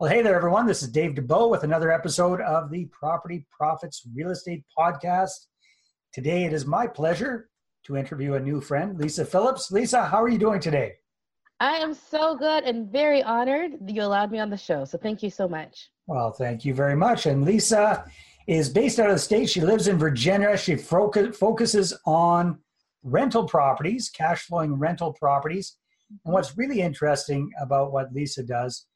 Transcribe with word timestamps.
Well, 0.00 0.10
hey 0.10 0.22
there, 0.22 0.34
everyone. 0.34 0.66
This 0.66 0.82
is 0.82 0.88
Dave 0.88 1.14
Dubeau 1.14 1.50
with 1.50 1.62
another 1.62 1.92
episode 1.92 2.40
of 2.40 2.70
the 2.70 2.86
Property 2.86 3.44
Profits 3.54 4.02
Real 4.14 4.30
Estate 4.30 4.64
Podcast. 4.74 5.48
Today, 6.14 6.44
it 6.44 6.54
is 6.54 6.64
my 6.64 6.86
pleasure 6.86 7.50
to 7.84 7.98
interview 7.98 8.32
a 8.32 8.40
new 8.40 8.62
friend, 8.62 8.98
Lisa 8.98 9.26
Phillips. 9.26 9.70
Lisa, 9.70 10.06
how 10.06 10.22
are 10.22 10.30
you 10.30 10.38
doing 10.38 10.58
today? 10.58 10.94
I 11.60 11.72
am 11.72 11.92
so 11.92 12.34
good 12.34 12.64
and 12.64 12.90
very 12.90 13.22
honored 13.22 13.72
that 13.78 13.94
you 13.94 14.00
allowed 14.00 14.30
me 14.30 14.38
on 14.38 14.48
the 14.48 14.56
show. 14.56 14.86
So, 14.86 14.96
thank 14.96 15.22
you 15.22 15.28
so 15.28 15.46
much. 15.46 15.90
Well, 16.06 16.32
thank 16.32 16.64
you 16.64 16.72
very 16.72 16.96
much. 16.96 17.26
And 17.26 17.44
Lisa 17.44 18.10
is 18.46 18.70
based 18.70 18.98
out 18.98 19.10
of 19.10 19.16
the 19.16 19.18
state. 19.18 19.50
She 19.50 19.60
lives 19.60 19.86
in 19.86 19.98
Virginia. 19.98 20.56
She 20.56 20.76
focuses 20.76 21.92
on 22.06 22.58
rental 23.02 23.44
properties, 23.44 24.08
cash 24.08 24.46
flowing 24.46 24.78
rental 24.78 25.12
properties. 25.12 25.76
And 26.24 26.32
what's 26.32 26.56
really 26.56 26.80
interesting 26.80 27.50
about 27.60 27.92
what 27.92 28.14
Lisa 28.14 28.42
does 28.42 28.86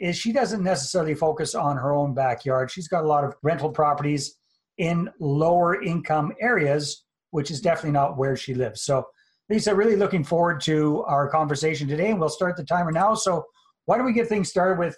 is 0.00 0.16
she 0.16 0.32
doesn't 0.32 0.62
necessarily 0.62 1.14
focus 1.14 1.54
on 1.54 1.76
her 1.76 1.92
own 1.92 2.14
backyard. 2.14 2.70
She's 2.70 2.88
got 2.88 3.04
a 3.04 3.06
lot 3.06 3.22
of 3.22 3.34
rental 3.42 3.70
properties 3.70 4.38
in 4.78 5.10
lower 5.20 5.82
income 5.82 6.32
areas, 6.40 7.04
which 7.30 7.50
is 7.50 7.60
definitely 7.60 7.92
not 7.92 8.16
where 8.16 8.34
she 8.34 8.54
lives. 8.54 8.82
So, 8.82 9.06
Lisa, 9.50 9.74
really 9.74 9.96
looking 9.96 10.24
forward 10.24 10.60
to 10.62 11.04
our 11.04 11.28
conversation 11.28 11.86
today, 11.86 12.10
and 12.10 12.18
we'll 12.18 12.30
start 12.30 12.56
the 12.56 12.64
timer 12.64 12.90
now. 12.90 13.14
So, 13.14 13.44
why 13.84 13.96
don't 13.96 14.06
we 14.06 14.12
get 14.12 14.28
things 14.28 14.48
started 14.48 14.78
with 14.78 14.96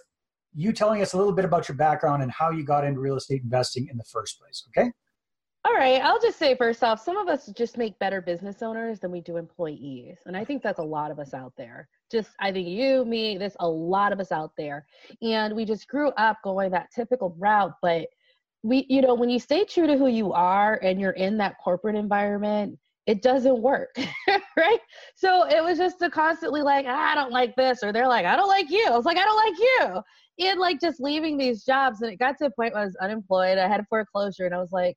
you 0.55 0.73
telling 0.73 1.03
us 1.03 1.15
a 1.15 1.17
little 1.17 1.33
bit 1.33 1.45
about 1.45 1.69
your 1.69 1.77
background 1.77 2.23
and 2.23 2.31
how 2.31 2.51
you 2.51 2.63
got 2.63 2.85
into 2.85 3.01
real 3.01 3.17
estate 3.17 3.43
investing 3.43 3.89
in 3.91 3.97
the 3.97 4.05
first 4.05 4.39
place, 4.39 4.65
okay? 4.69 4.91
All 5.65 5.73
right, 5.73 6.03
I'll 6.03 6.21
just 6.21 6.39
say 6.39 6.57
first 6.57 6.83
off, 6.85 7.03
some 7.03 7.17
of 7.17 7.29
us 7.29 7.47
just 7.57 7.79
make 7.79 7.99
better 7.99 8.21
business 8.21 8.63
owners 8.63 9.01
than 9.01 9.11
we 9.11 9.21
do 9.21 9.37
employees. 9.37 10.19
And 10.27 10.37
I 10.37 10.45
think 10.45 10.63
that's 10.63 10.81
a 10.81 10.85
lot 10.85 11.11
of 11.11 11.19
us 11.19 11.35
out 11.35 11.55
there 11.57 11.89
just 12.13 12.31
I 12.39 12.53
think 12.53 12.69
you, 12.69 13.05
me, 13.05 13.39
there's 13.39 13.57
a 13.61 13.69
lot 13.69 14.13
of 14.13 14.21
us 14.21 14.31
out 14.31 14.53
there. 14.57 14.87
And 15.23 15.57
we 15.57 15.65
just 15.65 15.89
grew 15.89 16.11
up 16.11 16.39
going 16.45 16.71
that 16.71 16.91
typical 16.95 17.35
route. 17.39 17.73
But 17.83 18.09
we, 18.63 18.87
you 18.89 19.01
know, 19.01 19.15
when 19.15 19.31
you 19.31 19.41
stay 19.41 19.65
true 19.65 19.87
to 19.87 19.97
who 19.97 20.07
you 20.07 20.33
are 20.33 20.79
and 20.83 21.01
you're 21.01 21.13
in 21.13 21.39
that 21.39 21.57
corporate 21.59 21.97
environment, 21.97 22.79
it 23.07 23.23
doesn't 23.23 23.61
work. 23.61 23.97
right? 24.57 24.79
So 25.17 25.49
it 25.49 25.63
was 25.63 25.79
just 25.79 25.99
to 26.01 26.11
constantly 26.11 26.63
like, 26.63 26.87
I 26.87 27.15
don't 27.15 27.33
like 27.33 27.57
this, 27.57 27.83
or 27.83 27.93
they're 27.93 28.07
like, 28.07 28.27
I 28.27 28.37
don't 28.37 28.49
like 28.49 28.71
you. 28.71 28.87
I 28.87 28.97
was 28.97 29.05
like, 29.05 29.19
I 29.19 29.25
don't 29.25 29.37
like 29.37 29.59
you. 29.59 30.47
And 30.49 30.61
like 30.61 30.81
just 30.81 31.01
leaving 31.01 31.37
these 31.37 31.65
jobs. 31.65 32.03
And 32.03 32.13
it 32.13 32.19
got 32.19 32.39
to 32.39 32.47
a 32.47 32.51
point 32.51 32.75
where 32.75 32.83
I 32.83 32.87
was 32.87 32.97
unemployed. 32.97 33.59
I 33.59 33.67
had 33.67 33.85
foreclosure 33.89 34.47
and 34.47 34.55
I 34.55 34.59
was 34.59 34.73
like, 34.73 34.97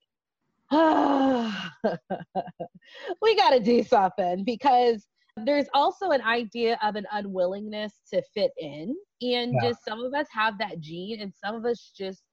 ah, 0.72 1.72
we 3.22 3.36
got 3.36 3.52
to 3.52 3.60
do 3.60 3.84
something 3.84 4.44
because 4.44 5.08
there's 5.44 5.68
also 5.74 6.12
an 6.12 6.22
idea 6.22 6.78
of 6.82 6.96
an 6.96 7.06
unwillingness 7.12 7.94
to 8.14 8.22
fit 8.34 8.52
in. 8.58 8.96
And 9.22 9.54
yeah. 9.54 9.70
just 9.70 9.84
some 9.86 10.04
of 10.04 10.14
us 10.14 10.28
have 10.32 10.58
that 10.60 10.80
gene, 10.80 11.22
and 11.22 11.34
some 11.34 11.56
of 11.56 11.66
us 11.66 11.92
just 11.98 12.24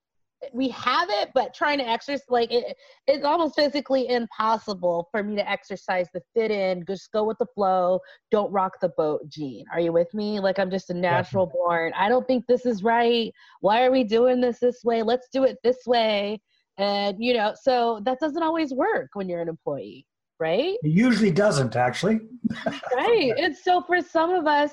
we 0.51 0.69
have 0.69 1.07
it, 1.09 1.29
but 1.33 1.53
trying 1.53 1.77
to 1.77 1.87
exercise 1.87 2.25
like 2.29 2.51
it, 2.51 2.75
it's 3.07 3.23
almost 3.23 3.55
physically 3.55 4.09
impossible 4.09 5.07
for 5.11 5.23
me 5.23 5.35
to 5.35 5.49
exercise 5.49 6.07
the 6.13 6.21
fit 6.33 6.51
in, 6.51 6.83
just 6.85 7.11
go 7.11 7.23
with 7.23 7.37
the 7.37 7.45
flow, 7.55 7.99
don't 8.31 8.51
rock 8.51 8.73
the 8.81 8.89
boat 8.97 9.21
gene. 9.29 9.65
Are 9.71 9.79
you 9.79 9.93
with 9.93 10.13
me? 10.13 10.39
Like 10.39 10.59
I'm 10.59 10.69
just 10.69 10.89
a 10.89 10.93
natural 10.93 11.45
Definitely. 11.45 11.61
born. 11.65 11.93
I 11.95 12.09
don't 12.09 12.27
think 12.27 12.45
this 12.47 12.65
is 12.65 12.83
right. 12.83 13.31
Why 13.61 13.85
are 13.85 13.91
we 13.91 14.03
doing 14.03 14.41
this 14.41 14.59
this 14.59 14.83
way? 14.83 15.01
Let's 15.01 15.29
do 15.31 15.43
it 15.43 15.57
this 15.63 15.85
way. 15.85 16.41
And 16.77 17.23
you 17.23 17.33
know, 17.33 17.53
so 17.61 18.01
that 18.03 18.19
doesn't 18.19 18.43
always 18.43 18.73
work 18.73 19.11
when 19.13 19.29
you're 19.29 19.41
an 19.41 19.49
employee 19.49 20.05
right? 20.43 20.75
It 20.83 20.91
usually 20.91 21.31
doesn't, 21.31 21.77
actually. 21.77 22.19
right. 22.93 23.31
And 23.37 23.55
so 23.55 23.81
for 23.81 24.01
some 24.01 24.31
of 24.31 24.45
us, 24.45 24.71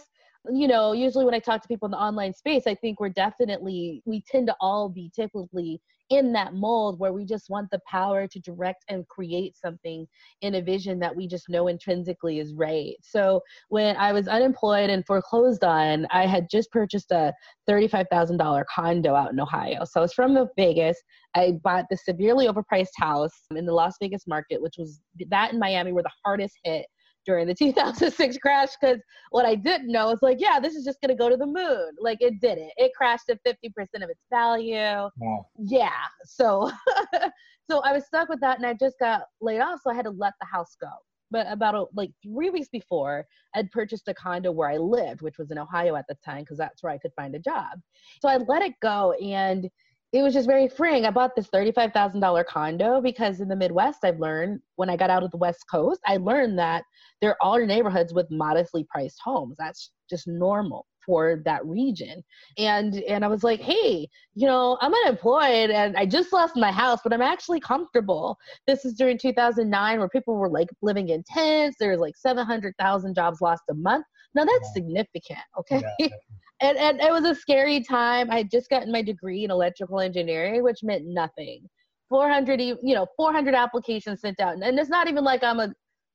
you 0.53 0.67
know, 0.67 0.93
usually 0.93 1.25
when 1.25 1.35
I 1.35 1.39
talk 1.39 1.62
to 1.62 1.69
people 1.69 1.87
in 1.87 1.93
the 1.93 1.99
online 1.99 2.34
space, 2.34 2.65
I 2.67 2.75
think 2.75 2.99
we're 2.99 3.11
definitely, 3.11 4.03
we 4.05 4.25
tend 4.28 4.49
to 4.49 4.56
all 4.61 4.89
be 4.89 5.12
typically 5.15 5.81
in 6.10 6.32
that 6.32 6.54
mold 6.54 6.98
where 6.98 7.12
we 7.12 7.25
just 7.25 7.48
want 7.48 7.71
the 7.71 7.81
power 7.87 8.26
to 8.26 8.41
direct 8.41 8.84
and 8.88 9.06
create 9.09 9.56
something 9.56 10.06
in 10.43 10.56
a 10.56 10.62
vision 10.62 10.98
that 10.98 11.15
we 11.15 11.26
just 11.26 11.48
know 11.48 11.69
intrinsically 11.69 12.41
is 12.41 12.53
right. 12.54 12.97
So 13.00 13.41
when 13.69 13.97
I 13.97 14.12
was 14.12 14.26
unemployed 14.26 14.91
and 14.91 15.06
foreclosed 15.06 15.62
on, 15.62 16.06
I 16.10 16.26
had 16.26 16.50
just 16.50 16.70
purchased 16.72 17.12
a 17.12 17.32
$35,000 17.69 18.65
condo 18.66 19.15
out 19.15 19.32
in 19.32 19.41
Ohio. 19.41 19.84
So 19.84 20.00
I 20.00 20.03
was 20.03 20.12
from 20.12 20.37
Vegas. 20.56 21.00
I 21.34 21.53
bought 21.62 21.87
the 21.88 21.97
severely 21.97 22.49
overpriced 22.49 22.97
house 22.97 23.43
in 23.54 23.65
the 23.65 23.72
Las 23.72 23.94
Vegas 24.00 24.26
market, 24.26 24.60
which 24.60 24.75
was 24.78 25.00
that 25.28 25.53
in 25.53 25.60
Miami 25.60 25.93
were 25.93 26.03
the 26.03 26.10
hardest 26.25 26.59
hit 26.65 26.87
during 27.25 27.47
the 27.47 27.54
2006 27.58 28.38
crash 28.38 28.69
because 28.81 29.00
what 29.31 29.47
I 29.47 29.54
didn't 29.54 29.91
know 29.91 30.10
is 30.10 30.20
like, 30.22 30.38
yeah, 30.41 30.58
this 30.60 30.75
is 30.75 30.84
just 30.84 31.00
going 31.00 31.10
to 31.10 31.19
go 31.19 31.28
to 31.28 31.36
the 31.36 31.47
moon. 31.47 31.91
Like 32.00 32.19
it 32.20 32.41
didn't. 32.41 32.70
It 32.76 32.92
crashed 32.97 33.31
at 33.31 33.38
50% 33.44 34.03
of 34.03 34.10
its 34.10 34.25
value. 34.31 35.08
Wow. 35.19 35.47
Yeah. 35.58 35.91
So, 36.25 36.70
so 37.70 37.81
I 37.81 37.92
was 37.92 38.06
stuck 38.06 38.28
with 38.28 38.41
that 38.41 38.58
and 38.58 38.66
I 38.66 38.75
just 38.75 38.98
got 38.98 39.22
laid 39.41 39.60
off. 39.60 39.81
So 39.82 39.91
I 39.91 39.94
had 39.94 40.04
to 40.04 40.10
let 40.10 40.34
the 40.41 40.47
house 40.47 40.76
go. 40.81 40.91
But 41.32 41.47
about 41.48 41.76
a, 41.76 41.84
like 41.94 42.10
three 42.25 42.50
weeks 42.50 42.69
before, 42.69 43.25
I'd 43.54 43.70
purchased 43.70 44.08
a 44.08 44.14
condo 44.14 44.50
where 44.50 44.69
I 44.69 44.78
lived, 44.78 45.22
which 45.22 45.38
was 45.38 45.52
in 45.52 45.58
Ohio 45.58 45.94
at 45.94 46.06
the 46.08 46.16
time 46.25 46.41
because 46.41 46.58
that's 46.58 46.82
where 46.82 46.92
I 46.92 46.98
could 46.98 47.12
find 47.14 47.37
a 47.37 47.38
job. 47.38 47.78
So 48.20 48.28
I 48.28 48.38
let 48.38 48.62
it 48.62 48.75
go 48.82 49.12
and 49.12 49.70
it 50.12 50.22
was 50.22 50.34
just 50.34 50.48
very 50.48 50.69
freeing. 50.69 51.06
I 51.06 51.10
bought 51.10 51.37
this 51.37 51.48
$35,000 51.48 52.44
condo 52.47 53.00
because 53.00 53.41
in 53.41 53.48
the 53.48 53.56
Midwest, 53.56 54.00
I've 54.03 54.19
learned 54.19 54.60
when 54.76 54.91
I 54.91 54.97
got 54.97 55.10
out 55.10 55.22
of 55.22 55.31
the 55.31 55.37
West 55.37 55.65
Coast, 55.71 56.00
I 56.06 56.16
learned 56.16 56.59
that 56.59 56.82
there 57.21 57.37
are 57.43 57.65
neighborhoods 57.65 58.12
with 58.12 58.26
modestly 58.31 58.84
priced 58.91 59.20
homes. 59.22 59.56
That's 59.59 59.93
just 60.09 60.26
normal 60.26 60.87
for 61.06 61.41
that 61.44 61.65
region. 61.65 62.22
And 62.59 62.97
and 63.09 63.25
I 63.25 63.28
was 63.28 63.44
like, 63.44 63.60
hey, 63.60 64.09
you 64.34 64.47
know, 64.47 64.76
I'm 64.81 64.93
unemployed 64.93 65.70
and 65.70 65.97
I 65.97 66.06
just 66.06 66.32
lost 66.32 66.56
my 66.56 66.72
house, 66.72 67.00
but 67.03 67.12
I'm 67.12 67.22
actually 67.22 67.60
comfortable. 67.60 68.37
This 68.66 68.84
is 68.84 68.94
during 68.94 69.16
2009 69.16 69.99
where 69.99 70.09
people 70.09 70.37
were 70.37 70.50
like 70.50 70.69
living 70.82 71.09
in 71.10 71.22
tents. 71.22 71.76
There 71.78 71.93
was 71.93 72.00
like 72.00 72.16
700,000 72.16 73.15
jobs 73.15 73.41
lost 73.41 73.62
a 73.70 73.75
month. 73.75 74.06
Now 74.34 74.44
that's 74.44 74.72
significant, 74.72 75.41
okay? 75.59 75.82
Yeah, 75.99 76.09
and, 76.60 76.76
and 76.76 77.00
it 77.00 77.10
was 77.10 77.25
a 77.25 77.34
scary 77.34 77.82
time. 77.82 78.31
I 78.31 78.38
had 78.38 78.50
just 78.50 78.69
gotten 78.69 78.93
my 78.93 79.03
degree 79.03 79.44
in 79.44 79.50
electrical 79.50 80.00
engineering, 80.00 80.62
which 80.62 80.82
meant 80.82 81.04
nothing. 81.06 81.69
400, 82.10 82.60
you 82.60 82.76
know, 82.82 83.06
400 83.16 83.54
applications 83.54 84.21
sent 84.21 84.41
out. 84.41 84.54
And 84.62 84.78
it's 84.78 84.91
not 84.91 85.09
even 85.09 85.25
like 85.25 85.43
I'm 85.43 85.60
a, 85.60 85.72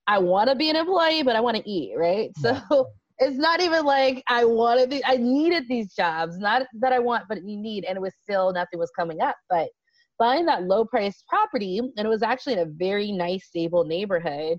I 0.08 0.20
want 0.20 0.50
to 0.50 0.56
be 0.56 0.70
an 0.70 0.76
employee, 0.76 1.24
but 1.24 1.36
I 1.36 1.40
want 1.40 1.58
to 1.58 1.70
eat, 1.70 1.94
right? 1.98 2.30
So 2.38 2.60
it's 3.20 3.38
not 3.38 3.62
even 3.62 3.86
like 3.86 4.24
I 4.28 4.46
wanted, 4.46 4.92
the, 4.92 5.04
I 5.06 5.18
needed 5.18 5.68
these 5.68 5.94
jobs, 5.94 6.38
not 6.38 6.68
that 6.80 6.94
I 6.94 7.00
want, 7.00 7.24
but 7.28 7.40
you 7.44 7.58
need. 7.58 7.86
And 7.86 7.98
it 7.98 8.02
was 8.02 8.14
still, 8.22 8.54
nothing 8.54 8.78
was 8.78 8.92
coming 8.96 9.22
up. 9.22 9.36
But 9.50 9.70
buying 10.20 10.46
that 10.46 10.64
low 10.64 10.86
priced 10.86 11.26
property, 11.28 11.80
and 11.80 11.92
it 12.06 12.10
was 12.10 12.24
actually 12.24 12.54
in 12.54 12.60
a 12.60 12.66
very 12.66 13.12
nice, 13.12 13.48
stable 13.48 13.84
neighborhood. 13.84 14.58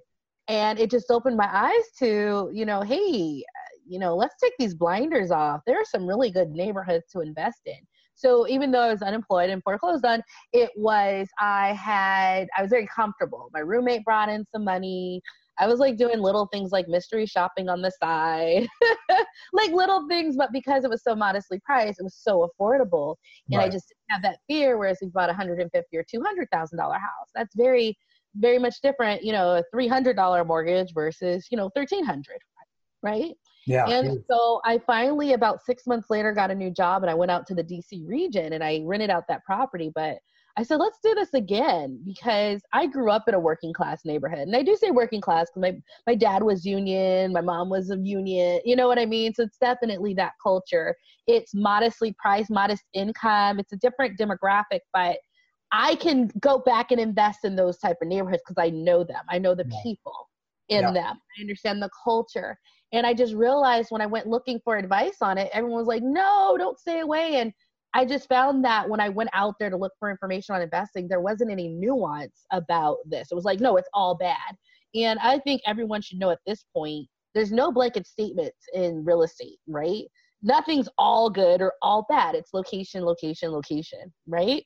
And 0.48 0.78
it 0.78 0.90
just 0.90 1.10
opened 1.10 1.36
my 1.36 1.48
eyes 1.52 1.84
to, 1.98 2.50
you 2.52 2.64
know, 2.64 2.80
hey, 2.82 3.44
you 3.86 3.98
know, 3.98 4.16
let's 4.16 4.34
take 4.42 4.54
these 4.58 4.74
blinders 4.74 5.30
off. 5.30 5.60
There 5.66 5.80
are 5.80 5.84
some 5.84 6.06
really 6.06 6.30
good 6.30 6.50
neighborhoods 6.50 7.06
to 7.12 7.20
invest 7.20 7.60
in. 7.66 7.78
So 8.16 8.48
even 8.48 8.70
though 8.70 8.80
I 8.80 8.90
was 8.90 9.02
unemployed 9.02 9.50
and 9.50 9.62
foreclosed 9.62 10.04
on, 10.04 10.22
it 10.52 10.70
was 10.74 11.28
I 11.38 11.74
had 11.74 12.48
I 12.56 12.62
was 12.62 12.70
very 12.70 12.86
comfortable. 12.86 13.50
My 13.52 13.60
roommate 13.60 14.04
brought 14.04 14.30
in 14.30 14.44
some 14.50 14.64
money. 14.64 15.20
I 15.58 15.66
was 15.66 15.80
like 15.80 15.96
doing 15.96 16.20
little 16.20 16.46
things 16.46 16.72
like 16.72 16.88
mystery 16.88 17.26
shopping 17.26 17.68
on 17.68 17.80
the 17.80 17.90
side, 18.02 18.66
like 19.52 19.70
little 19.70 20.06
things, 20.08 20.36
but 20.36 20.52
because 20.52 20.84
it 20.84 20.90
was 20.90 21.02
so 21.02 21.14
modestly 21.14 21.60
priced, 21.64 21.98
it 21.98 22.02
was 22.02 22.14
so 22.14 22.50
affordable, 22.50 23.16
and 23.50 23.58
right. 23.58 23.66
I 23.66 23.70
just 23.70 23.88
didn't 23.88 24.10
have 24.10 24.22
that 24.22 24.40
fear. 24.46 24.76
Whereas 24.76 24.98
you 25.00 25.08
bought 25.08 25.30
a 25.30 25.34
hundred 25.34 25.60
and 25.60 25.70
fifty 25.70 25.96
or 25.96 26.04
two 26.10 26.22
hundred 26.22 26.48
thousand 26.52 26.78
dollar 26.78 26.98
house, 26.98 27.30
that's 27.34 27.54
very, 27.54 27.96
very 28.34 28.58
much 28.58 28.80
different. 28.82 29.22
You 29.22 29.32
know, 29.32 29.56
a 29.56 29.62
three 29.70 29.88
hundred 29.88 30.16
dollar 30.16 30.44
mortgage 30.44 30.92
versus 30.92 31.46
you 31.50 31.56
know 31.56 31.70
thirteen 31.74 32.04
hundred, 32.04 32.38
right? 33.02 33.32
Yeah. 33.66 33.86
And 33.86 34.22
so 34.30 34.60
I 34.64 34.78
finally, 34.78 35.32
about 35.32 35.64
six 35.64 35.86
months 35.86 36.08
later, 36.08 36.32
got 36.32 36.50
a 36.50 36.54
new 36.54 36.70
job 36.70 37.02
and 37.02 37.10
I 37.10 37.14
went 37.14 37.30
out 37.32 37.46
to 37.48 37.54
the 37.54 37.64
DC 37.64 38.06
region 38.06 38.52
and 38.52 38.62
I 38.62 38.82
rented 38.84 39.10
out 39.10 39.24
that 39.28 39.44
property. 39.44 39.90
But 39.94 40.18
I 40.58 40.62
said, 40.62 40.76
let's 40.76 40.98
do 41.02 41.14
this 41.14 41.34
again 41.34 42.00
because 42.04 42.62
I 42.72 42.86
grew 42.86 43.10
up 43.10 43.24
in 43.28 43.34
a 43.34 43.38
working 43.38 43.74
class 43.74 44.06
neighborhood. 44.06 44.46
And 44.46 44.56
I 44.56 44.62
do 44.62 44.74
say 44.74 44.90
working 44.90 45.20
class 45.20 45.48
because 45.50 45.60
my, 45.60 45.76
my 46.06 46.14
dad 46.14 46.42
was 46.42 46.64
union, 46.64 47.32
my 47.32 47.42
mom 47.42 47.68
was 47.68 47.90
of 47.90 48.06
union, 48.06 48.60
you 48.64 48.74
know 48.74 48.88
what 48.88 48.98
I 48.98 49.04
mean? 49.04 49.34
So 49.34 49.42
it's 49.42 49.58
definitely 49.58 50.14
that 50.14 50.32
culture. 50.42 50.96
It's 51.26 51.54
modestly 51.54 52.14
priced, 52.18 52.50
modest 52.50 52.84
income. 52.94 53.58
It's 53.58 53.72
a 53.72 53.76
different 53.76 54.18
demographic, 54.18 54.80
but 54.94 55.18
I 55.72 55.96
can 55.96 56.30
go 56.40 56.58
back 56.58 56.90
and 56.90 57.00
invest 57.00 57.40
in 57.44 57.56
those 57.56 57.78
type 57.78 57.96
of 58.00 58.08
neighborhoods 58.08 58.42
because 58.46 58.62
I 58.62 58.70
know 58.70 59.04
them. 59.04 59.24
I 59.28 59.38
know 59.38 59.54
the 59.54 59.70
people 59.82 60.30
in 60.68 60.82
yeah. 60.82 60.92
them. 60.92 61.20
I 61.36 61.40
understand 61.40 61.82
the 61.82 61.90
culture. 62.02 62.58
And 62.92 63.06
I 63.06 63.14
just 63.14 63.34
realized 63.34 63.90
when 63.90 64.00
I 64.00 64.06
went 64.06 64.26
looking 64.26 64.60
for 64.64 64.76
advice 64.76 65.16
on 65.20 65.38
it, 65.38 65.50
everyone 65.52 65.78
was 65.78 65.88
like, 65.88 66.02
no, 66.02 66.56
don't 66.58 66.78
stay 66.78 67.00
away. 67.00 67.40
And 67.40 67.52
I 67.94 68.04
just 68.04 68.28
found 68.28 68.64
that 68.64 68.88
when 68.88 69.00
I 69.00 69.08
went 69.08 69.30
out 69.32 69.54
there 69.58 69.70
to 69.70 69.76
look 69.76 69.92
for 69.98 70.10
information 70.10 70.54
on 70.54 70.62
investing, 70.62 71.08
there 71.08 71.20
wasn't 71.20 71.50
any 71.50 71.68
nuance 71.68 72.44
about 72.52 72.98
this. 73.06 73.28
It 73.30 73.34
was 73.34 73.44
like, 73.44 73.60
no, 73.60 73.76
it's 73.76 73.88
all 73.92 74.14
bad. 74.14 74.56
And 74.94 75.18
I 75.20 75.38
think 75.40 75.62
everyone 75.66 76.02
should 76.02 76.18
know 76.18 76.30
at 76.30 76.38
this 76.46 76.64
point, 76.74 77.06
there's 77.34 77.52
no 77.52 77.70
blanket 77.70 78.06
statements 78.06 78.58
in 78.72 79.04
real 79.04 79.22
estate, 79.22 79.58
right? 79.66 80.04
nothing's 80.42 80.88
all 80.98 81.28
good 81.30 81.60
or 81.60 81.72
all 81.82 82.06
bad. 82.08 82.34
It's 82.34 82.54
location, 82.54 83.04
location, 83.04 83.50
location, 83.50 84.12
right? 84.26 84.64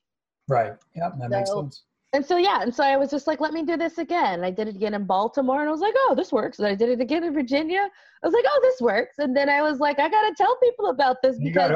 Right. 0.49 0.73
Yeah, 0.95 1.11
that 1.19 1.31
so, 1.31 1.37
makes 1.37 1.53
sense. 1.53 1.85
And 2.13 2.27
so 2.27 2.37
yeah, 2.37 2.63
and 2.63 2.75
so 2.75 2.83
I 2.83 2.97
was 2.97 3.11
just 3.11 3.29
like, 3.29 3.41
let 3.41 3.53
me 3.53 3.65
do 3.65 3.77
this 3.77 3.99
again. 3.99 4.43
I 4.43 4.51
did 4.51 4.67
it 4.67 4.75
again 4.75 4.95
in 4.95 5.05
Baltimore, 5.05 5.61
and 5.61 5.69
I 5.69 5.73
was 5.73 5.81
like, 5.81 5.95
oh, 5.97 6.15
this 6.17 6.33
works. 6.33 6.59
And 6.59 6.67
I 6.67 6.75
did 6.75 6.89
it 6.89 7.01
again 7.01 7.23
in 7.23 7.33
Virginia. 7.33 7.89
I 8.23 8.27
was 8.27 8.35
like, 8.35 8.45
oh, 8.49 8.61
this 8.63 8.81
works. 8.81 9.19
And 9.19 9.37
then 9.37 9.49
I 9.49 9.63
was 9.63 9.79
like, 9.79 10.01
I 10.01 10.09
gotta 10.09 10.35
tell 10.37 10.57
people 10.57 10.87
about 10.87 11.23
this 11.23 11.37
you 11.39 11.53
because 11.53 11.71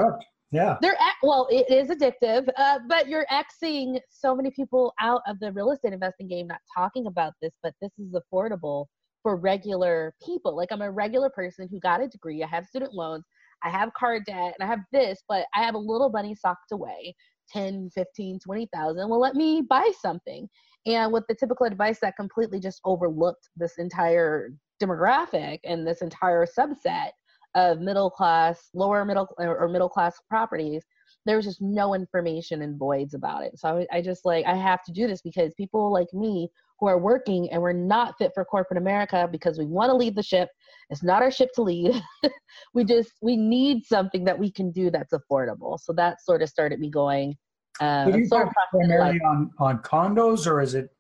yeah, 0.51 0.77
they're 0.81 0.97
well, 1.23 1.47
it 1.51 1.71
is 1.71 1.89
addictive, 1.89 2.49
uh, 2.57 2.81
but 2.89 3.09
you're 3.09 3.27
Xing 3.31 3.99
so 4.11 4.35
many 4.35 4.51
people 4.51 4.93
out 5.01 5.23
of 5.29 5.39
the 5.39 5.53
real 5.53 5.71
estate 5.71 5.93
investing 5.93 6.27
game, 6.27 6.49
not 6.49 6.61
talking 6.77 7.07
about 7.07 7.33
this, 7.41 7.53
but 7.63 7.73
this 7.81 7.93
is 7.99 8.15
affordable 8.15 8.87
for 9.23 9.37
regular 9.37 10.15
people. 10.25 10.57
Like 10.57 10.71
I'm 10.71 10.83
a 10.83 10.91
regular 10.91 11.31
person 11.31 11.69
who 11.71 11.79
got 11.81 12.03
a 12.03 12.09
degree. 12.09 12.43
I 12.43 12.47
have 12.49 12.67
student 12.67 12.93
loans. 12.93 13.25
I 13.65 13.71
have 13.71 13.93
car 13.95 14.21
debt 14.21 14.55
and 14.59 14.61
I 14.61 14.67
have 14.67 14.81
this, 14.93 15.23
but 15.29 15.47
I 15.55 15.63
have 15.63 15.75
a 15.75 15.79
little 15.79 16.11
money 16.11 16.35
socked 16.35 16.73
away 16.73 17.15
10, 17.53 17.91
15, 17.95 18.39
20,000. 18.41 19.09
Well, 19.09 19.21
let 19.21 19.35
me 19.35 19.63
buy 19.63 19.91
something. 20.01 20.49
And 20.87 21.13
with 21.13 21.25
the 21.29 21.35
typical 21.35 21.67
advice 21.67 21.99
that 22.01 22.17
completely 22.17 22.61
just 22.61 22.81
overlooked 22.85 23.49
this 23.57 23.79
entire 23.79 24.51
demographic 24.83 25.61
and 25.65 25.87
this 25.87 26.03
entire 26.03 26.47
subset 26.47 27.11
of 27.55 27.81
middle 27.81 28.11
class, 28.11 28.69
lower 28.75 29.05
middle 29.05 29.29
or 29.39 29.69
middle 29.69 29.89
class 29.89 30.17
properties, 30.29 30.85
there 31.27 31.37
was 31.37 31.47
just 31.47 31.63
no 31.63 31.95
information 31.95 32.63
in 32.63 32.77
voids 32.77 33.15
about 33.15 33.45
it. 33.45 33.59
So 33.59 33.79
I, 33.93 33.99
I 33.99 34.03
just 34.03 34.25
like, 34.25 34.45
I 34.47 34.55
have 34.55 34.83
to 34.85 34.93
do 34.93 35.07
this 35.07 35.23
because 35.23 35.55
people 35.55 35.93
like 35.93 36.13
me 36.13 36.51
who 36.81 36.87
are 36.87 36.99
working 36.99 37.51
and 37.51 37.63
we're 37.63 37.73
not 37.73 38.17
fit 38.19 38.33
for 38.35 38.45
corporate 38.45 38.79
America 38.79 39.29
because 39.31 39.59
we 39.59 39.67
want 39.67 39.91
to 39.91 39.95
lead 39.95 40.17
the 40.17 40.23
ship. 40.23 40.49
It's 40.91 41.03
not 41.03 41.23
our 41.23 41.31
ship 41.31 41.51
to 41.55 41.63
lead. 41.63 42.03
we 42.75 42.85
just 42.85 43.13
we 43.23 43.37
need 43.37 43.85
something 43.85 44.25
that 44.25 44.39
we 44.39 44.51
can 44.51 44.71
do 44.71 44.91
that's 44.91 45.13
affordable. 45.13 45.79
So 45.81 45.93
that 45.95 46.23
sort 46.23 46.43
of 46.43 46.49
started 46.49 46.81
me 46.81 46.91
going. 46.91 47.37
Um, 47.81 48.13
so 48.13 48.19
you 48.19 48.27
sort 48.27 48.49
of 48.49 48.53
primarily 48.71 49.21
on 49.21 49.51
on 49.59 49.79
condos 49.79 50.47
or 50.47 50.61
is 50.61 50.75
it 50.75 50.91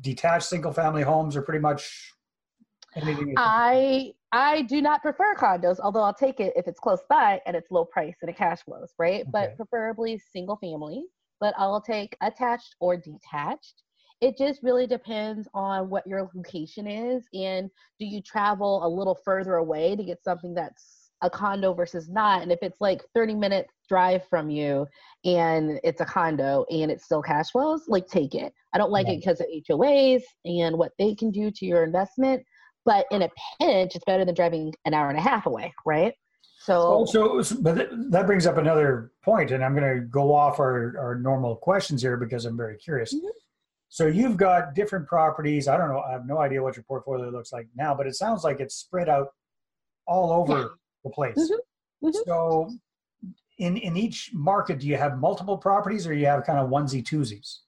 detached 0.00 0.46
single 0.46 0.72
family 0.72 1.02
homes 1.02 1.36
or 1.36 1.42
pretty 1.42 1.60
much 1.60 2.12
anything? 2.96 3.34
I 3.36 4.12
I 4.32 4.62
do 4.62 4.82
not 4.82 5.00
prefer 5.00 5.34
condos, 5.36 5.78
although 5.80 6.02
I'll 6.02 6.14
take 6.14 6.40
it 6.40 6.52
if 6.56 6.66
it's 6.66 6.80
close 6.80 7.00
by 7.08 7.40
and 7.46 7.56
it's 7.56 7.70
low 7.70 7.84
price 7.84 8.16
and 8.20 8.28
it 8.28 8.36
cash 8.36 8.62
flows, 8.64 8.92
right? 8.98 9.22
Okay. 9.22 9.30
But 9.30 9.56
preferably 9.56 10.20
single 10.32 10.56
family. 10.56 11.04
But 11.40 11.54
I'll 11.58 11.80
take 11.80 12.16
attached 12.20 12.76
or 12.80 12.96
detached 12.96 13.82
it 14.24 14.38
just 14.38 14.62
really 14.62 14.86
depends 14.86 15.46
on 15.52 15.90
what 15.90 16.06
your 16.06 16.30
location 16.34 16.86
is 16.86 17.26
and 17.34 17.70
do 18.00 18.06
you 18.06 18.22
travel 18.22 18.86
a 18.86 18.88
little 18.88 19.18
further 19.22 19.56
away 19.56 19.94
to 19.94 20.02
get 20.02 20.24
something 20.24 20.54
that's 20.54 21.10
a 21.20 21.28
condo 21.28 21.74
versus 21.74 22.08
not 22.08 22.40
and 22.40 22.50
if 22.50 22.58
it's 22.62 22.80
like 22.80 23.02
30 23.14 23.34
minutes 23.34 23.70
drive 23.86 24.26
from 24.28 24.48
you 24.48 24.86
and 25.26 25.78
it's 25.84 26.00
a 26.00 26.06
condo 26.06 26.64
and 26.70 26.90
it's 26.90 27.04
still 27.04 27.20
cash 27.20 27.50
flows 27.50 27.82
like 27.86 28.06
take 28.06 28.34
it 28.34 28.52
i 28.72 28.78
don't 28.78 28.90
like 28.90 29.06
it 29.08 29.20
because 29.20 29.40
of 29.40 29.46
hoas 29.68 30.22
and 30.46 30.76
what 30.76 30.92
they 30.98 31.14
can 31.14 31.30
do 31.30 31.50
to 31.50 31.66
your 31.66 31.84
investment 31.84 32.42
but 32.86 33.04
in 33.10 33.22
a 33.22 33.28
pinch 33.60 33.94
it's 33.94 34.04
better 34.06 34.24
than 34.24 34.34
driving 34.34 34.72
an 34.86 34.94
hour 34.94 35.10
and 35.10 35.18
a 35.18 35.22
half 35.22 35.44
away 35.44 35.72
right 35.84 36.14
so, 36.60 37.04
so, 37.04 37.42
but 37.60 37.90
that 38.10 38.24
brings 38.24 38.46
up 38.46 38.56
another 38.56 39.12
point, 39.22 39.50
and 39.50 39.62
I'm 39.62 39.76
going 39.76 40.00
to 40.00 40.00
go 40.06 40.34
off 40.34 40.58
our, 40.58 40.96
our 40.98 41.14
normal 41.14 41.56
questions 41.56 42.00
here 42.00 42.16
because 42.16 42.46
I'm 42.46 42.56
very 42.56 42.78
curious. 42.78 43.12
Mm-hmm. 43.12 43.26
So 43.94 44.08
you've 44.08 44.36
got 44.36 44.74
different 44.74 45.06
properties. 45.06 45.68
I 45.68 45.76
don't 45.76 45.88
know. 45.88 46.00
I 46.00 46.10
have 46.10 46.26
no 46.26 46.38
idea 46.38 46.60
what 46.60 46.74
your 46.74 46.82
portfolio 46.82 47.30
looks 47.30 47.52
like 47.52 47.68
now, 47.76 47.94
but 47.94 48.08
it 48.08 48.16
sounds 48.16 48.42
like 48.42 48.58
it's 48.58 48.74
spread 48.74 49.08
out 49.08 49.28
all 50.08 50.32
over 50.32 50.58
yeah. 50.58 50.66
the 51.04 51.10
place. 51.10 51.36
Mm-hmm. 51.38 52.08
Mm-hmm. 52.08 52.18
So 52.26 52.70
in 53.58 53.76
in 53.76 53.96
each 53.96 54.32
market, 54.34 54.80
do 54.80 54.88
you 54.88 54.96
have 54.96 55.18
multiple 55.18 55.56
properties, 55.56 56.08
or 56.08 56.12
you 56.12 56.26
have 56.26 56.42
kind 56.42 56.58
of 56.58 56.70
onesie 56.70 57.04
twosies? 57.04 57.58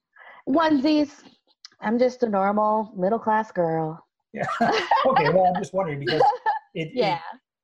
Onesies. 0.48 1.22
I'm 1.80 1.96
just 1.96 2.24
a 2.24 2.28
normal 2.28 2.92
middle 2.96 3.20
class 3.20 3.52
girl. 3.52 4.04
Yeah. 4.32 4.48
okay. 5.06 5.28
Well, 5.28 5.52
I'm 5.54 5.62
just 5.62 5.74
wondering 5.74 6.00
because 6.00 6.22
it, 6.74 6.90
yeah. 6.92 7.18
It, 7.18 7.20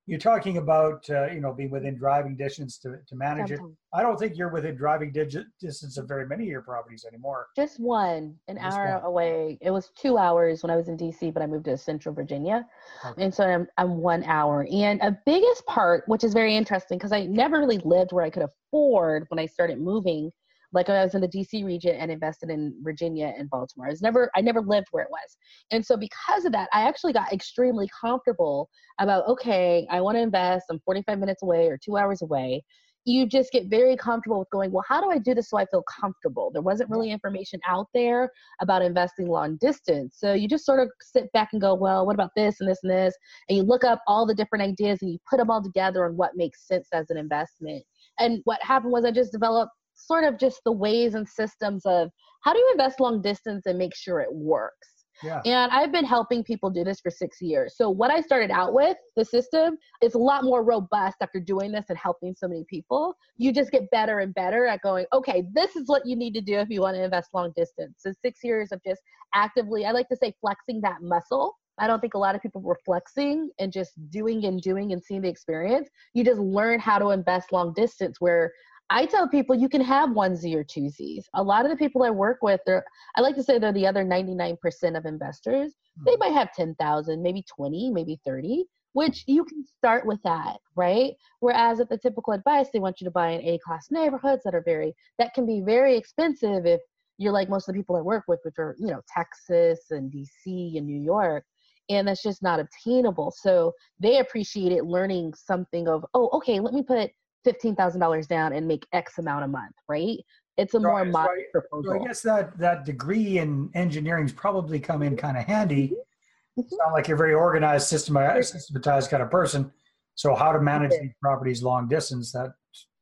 you're 0.07 0.19
talking 0.19 0.57
about 0.57 1.09
uh, 1.11 1.27
you 1.27 1.41
know 1.41 1.53
being 1.53 1.71
within 1.71 1.97
driving 1.97 2.37
distance 2.37 2.79
to, 2.79 2.97
to 3.07 3.15
manage 3.15 3.49
Sometimes. 3.49 3.73
it 3.73 3.97
i 3.99 4.03
don't 4.03 4.19
think 4.19 4.37
you're 4.37 4.53
within 4.53 4.75
driving 4.75 5.13
dig- 5.13 5.45
distance 5.61 5.97
of 5.97 6.09
very 6.09 6.27
many 6.27 6.45
of 6.45 6.51
your 6.51 6.63
properties 6.63 7.05
anymore 7.07 7.49
just 7.57 7.79
one 7.79 8.35
an 8.49 8.57
just 8.57 8.77
hour 8.77 8.99
one. 8.99 9.05
away 9.05 9.59
it 9.61 9.71
was 9.71 9.91
two 9.97 10.19
hours 10.19 10.63
when 10.63 10.71
i 10.71 10.77
was 10.77 10.89
in 10.89 10.97
dc 10.97 11.33
but 11.33 11.43
i 11.43 11.47
moved 11.47 11.67
to 11.67 11.77
central 11.77 12.15
virginia 12.15 12.67
okay. 13.05 13.23
and 13.23 13.33
so 13.33 13.45
I'm, 13.45 13.67
I'm 13.79 13.99
one 13.99 14.25
hour 14.25 14.67
and 14.71 15.01
a 15.03 15.17
biggest 15.25 15.65
part 15.67 16.05
which 16.07 16.25
is 16.25 16.33
very 16.33 16.57
interesting 16.57 16.99
because 16.99 17.13
i 17.13 17.25
never 17.27 17.59
really 17.59 17.79
lived 17.79 18.13
where 18.13 18.25
i 18.25 18.31
could 18.31 18.45
afford 18.45 19.27
when 19.29 19.39
i 19.39 19.47
started 19.47 19.81
moving 19.81 20.33
like 20.73 20.89
I 20.89 21.03
was 21.05 21.15
in 21.15 21.21
the 21.21 21.29
DC 21.29 21.65
region 21.65 21.97
and 21.97 22.11
invested 22.11 22.51
in 22.51 22.75
Virginia 22.83 23.33
and 23.37 23.49
Baltimore. 23.51 23.87
I 23.87 23.91
was 23.91 24.03
never 24.03 24.31
I 24.35 24.41
never 24.41 24.61
lived 24.61 24.89
where 24.91 25.05
it 25.05 25.11
was. 25.11 25.37
And 25.71 25.85
so 25.85 25.97
because 25.97 26.45
of 26.45 26.53
that, 26.53 26.69
I 26.73 26.83
actually 26.89 27.13
got 27.13 27.33
extremely 27.33 27.89
comfortable 28.01 28.69
about 28.99 29.27
okay, 29.29 29.87
I 29.91 30.01
want 30.01 30.17
to 30.17 30.23
invest, 30.23 30.67
I'm 30.71 30.81
45 30.85 31.19
minutes 31.19 31.43
away 31.43 31.67
or 31.69 31.79
2 31.79 31.97
hours 31.97 32.23
away. 32.23 32.63
You 33.05 33.27
just 33.27 33.51
get 33.51 33.67
very 33.67 33.97
comfortable 33.97 34.39
with 34.39 34.51
going, 34.51 34.71
well, 34.71 34.85
how 34.89 35.01
do 35.01 35.11
I 35.11 35.19
do 35.19 35.35
this 35.35 35.51
so 35.51 35.59
I 35.59 35.67
feel 35.67 35.83
comfortable? 36.01 36.53
There 36.53 36.63
wasn't 36.63 36.89
really 36.89 37.11
information 37.11 37.59
out 37.67 37.89
there 37.93 38.31
about 38.61 38.81
investing 38.81 39.27
long 39.27 39.57
distance. 39.61 40.19
So 40.21 40.35
you 40.35 40.47
just 40.47 40.65
sort 40.65 40.79
of 40.79 40.89
sit 41.01 41.31
back 41.33 41.49
and 41.53 41.61
go, 41.61 41.75
well, 41.75 42.07
what 42.07 42.15
about 42.15 42.31
this 42.37 42.61
and 42.61 42.71
this 42.71 42.79
and 42.85 42.93
this? 42.93 43.13
And 43.49 43.59
you 43.59 43.65
look 43.65 43.83
up 43.83 44.01
all 44.07 44.25
the 44.25 44.37
different 44.37 44.63
ideas 44.63 45.03
and 45.03 45.11
you 45.11 45.19
put 45.29 45.39
them 45.39 45.51
all 45.51 45.61
together 45.61 46.05
on 46.05 46.17
what 46.17 46.37
makes 46.37 46.69
sense 46.69 46.87
as 46.93 47.11
an 47.11 47.17
investment. 47.17 47.83
And 48.21 48.41
what 48.45 48.63
happened 48.63 48.93
was 48.93 49.05
I 49.05 49.11
just 49.11 49.33
developed 49.33 49.73
sort 50.07 50.25
of 50.25 50.39
just 50.39 50.61
the 50.65 50.73
ways 50.73 51.15
and 51.15 51.29
systems 51.29 51.85
of 51.87 52.11
how 52.43 52.53
do 52.53 52.59
you 52.59 52.69
invest 52.73 53.01
long 53.01 53.23
distance 53.23 53.67
and 53.67 53.79
make 53.79 53.95
sure 53.95 54.21
it 54.21 54.33
works. 54.33 54.89
Yeah. 55.23 55.41
And 55.45 55.71
I've 55.71 55.93
been 55.93 56.05
helping 56.05 56.43
people 56.43 56.71
do 56.71 56.83
this 56.83 57.01
for 57.01 57.11
six 57.11 57.41
years. 57.41 57.75
So 57.77 57.89
what 57.89 58.11
I 58.11 58.21
started 58.21 58.51
out 58.51 58.75
with, 58.75 58.97
the 59.15 59.25
system, 59.25 59.77
is 60.03 60.15
a 60.15 60.19
lot 60.19 60.43
more 60.43 60.65
robust 60.65 61.19
after 61.21 61.39
doing 61.39 61.71
this 61.71 61.85
and 61.89 61.99
helping 61.99 62.35
so 62.37 62.49
many 62.49 62.65
people. 62.69 63.15
You 63.37 63.53
just 63.53 63.71
get 63.71 63.89
better 63.91 64.19
and 64.19 64.35
better 64.35 64.67
at 64.67 64.81
going, 64.83 65.07
okay, 65.13 65.45
this 65.55 65.77
is 65.77 65.85
what 65.87 66.05
you 66.05 66.17
need 66.17 66.35
to 66.35 66.41
do 66.41 66.59
if 66.59 66.69
you 66.71 66.81
want 66.81 66.97
to 66.97 67.05
invest 67.05 67.31
long 67.35 67.53
distance. 67.57 67.95
So 67.99 68.13
six 68.21 68.41
years 68.43 68.73
of 68.73 68.81
just 68.85 69.01
actively, 69.35 69.85
I 69.85 69.93
like 69.93 70.09
to 70.09 70.17
say 70.17 70.35
flexing 70.41 70.81
that 70.83 71.03
muscle. 71.03 71.57
I 71.79 71.87
don't 71.87 72.01
think 72.01 72.15
a 72.15 72.19
lot 72.19 72.35
of 72.35 72.43
people 72.43 72.61
were 72.61 72.79
flexing 72.85 73.49
and 73.59 73.73
just 73.73 73.93
doing 74.11 74.45
and 74.45 74.61
doing 74.61 74.93
and 74.93 75.03
seeing 75.03 75.23
the 75.23 75.29
experience. 75.29 75.89
You 76.15 76.25
just 76.25 76.41
learn 76.41 76.81
how 76.81 76.99
to 76.99 77.11
invest 77.11 77.53
long 77.53 77.73
distance 77.75 78.21
where 78.21 78.53
I 78.91 79.07
tell 79.07 79.29
people 79.29 79.57
you 79.57 79.69
can 79.69 79.81
have 79.81 80.11
onesie 80.11 80.55
or 80.55 80.65
twosies. 80.65 81.25
A 81.35 81.43
lot 81.43 81.65
of 81.65 81.71
the 81.71 81.77
people 81.77 82.03
I 82.03 82.11
work 82.11 82.39
with, 82.43 82.61
they're, 82.67 82.85
I 83.17 83.21
like 83.21 83.37
to 83.37 83.43
say 83.43 83.59
they're 83.59 83.73
the 83.73 83.87
other 83.87 84.05
99% 84.05 84.59
of 84.97 85.07
investors. 85.07 85.73
Mm-hmm. 85.73 86.05
They 86.05 86.17
might 86.17 86.35
have 86.35 86.53
10,000, 86.55 87.23
maybe 87.23 87.45
20, 87.55 87.91
maybe 87.91 88.21
30, 88.25 88.65
which 88.93 89.25
you 89.27 89.45
can 89.45 89.65
start 89.65 90.05
with 90.05 90.21
that, 90.25 90.59
right? 90.77 91.13
Whereas 91.41 91.81
at 91.81 91.89
the 91.89 91.97
typical 91.97 92.35
advice, 92.35 92.69
they 92.73 92.81
want 92.81 93.01
you 93.01 93.07
to 93.07 93.11
buy 93.11 93.31
in 93.31 93.41
A 93.43 93.59
class 93.65 93.89
neighborhoods 93.91 94.43
that 94.45 94.55
are 94.55 94.63
very, 94.65 94.95
that 95.19 95.33
can 95.33 95.47
be 95.47 95.63
very 95.63 95.97
expensive 95.97 96.67
if 96.67 96.81
you're 97.17 97.33
like 97.33 97.49
most 97.49 97.69
of 97.69 97.75
the 97.75 97.81
people 97.81 97.97
I 97.97 98.01
work 98.01 98.25
with, 98.29 98.41
which 98.43 98.59
are, 98.59 98.77
you 98.79 98.89
know, 98.89 99.01
Texas 99.13 99.91
and 99.91 100.13
DC 100.13 100.77
and 100.77 100.87
New 100.87 101.01
York 101.01 101.45
and 101.89 102.07
that's 102.07 102.23
just 102.23 102.43
not 102.43 102.61
obtainable. 102.61 103.35
So 103.37 103.73
they 103.99 104.19
appreciate 104.19 104.73
it 104.73 104.85
learning 104.85 105.35
something 105.35 105.89
of, 105.89 106.05
oh, 106.15 106.31
okay, 106.35 106.61
let 106.61 106.75
me 106.75 106.83
put 106.83 107.11
$15,000 107.47 108.29
down 108.29 108.53
and 108.53 108.67
make 108.67 108.87
X 108.93 109.19
amount 109.19 109.45
a 109.45 109.49
month, 109.49 109.75
right? 109.89 110.19
It's 110.57 110.75
a 110.75 110.81
right, 110.81 111.07
more 111.07 111.25
right. 111.25 111.51
proposal. 111.51 111.95
So 111.95 112.01
I 112.01 112.07
guess 112.07 112.21
that, 112.23 112.59
that 112.59 112.85
degree 112.85 113.39
in 113.39 113.71
engineering's 113.75 114.33
probably 114.33 114.79
come 114.79 115.03
in 115.03 115.17
kind 115.17 115.37
of 115.37 115.45
handy. 115.45 115.89
Mm-hmm. 115.89 116.61
mm-hmm. 116.61 116.75
Sound 116.77 116.93
like 116.93 117.09
you're 117.09 117.17
a 117.17 117.19
very 117.19 117.35
organized, 117.35 117.89
systematized, 117.89 118.53
systematized 118.53 119.11
kind 119.11 119.23
of 119.23 119.31
person. 119.31 119.73
So 120.15 120.35
how 120.35 120.53
to 120.53 120.61
manage 120.61 120.91
these 120.91 121.13
properties 121.23 121.63
long 121.63 121.89
distance, 121.89 122.33
that 122.33 122.53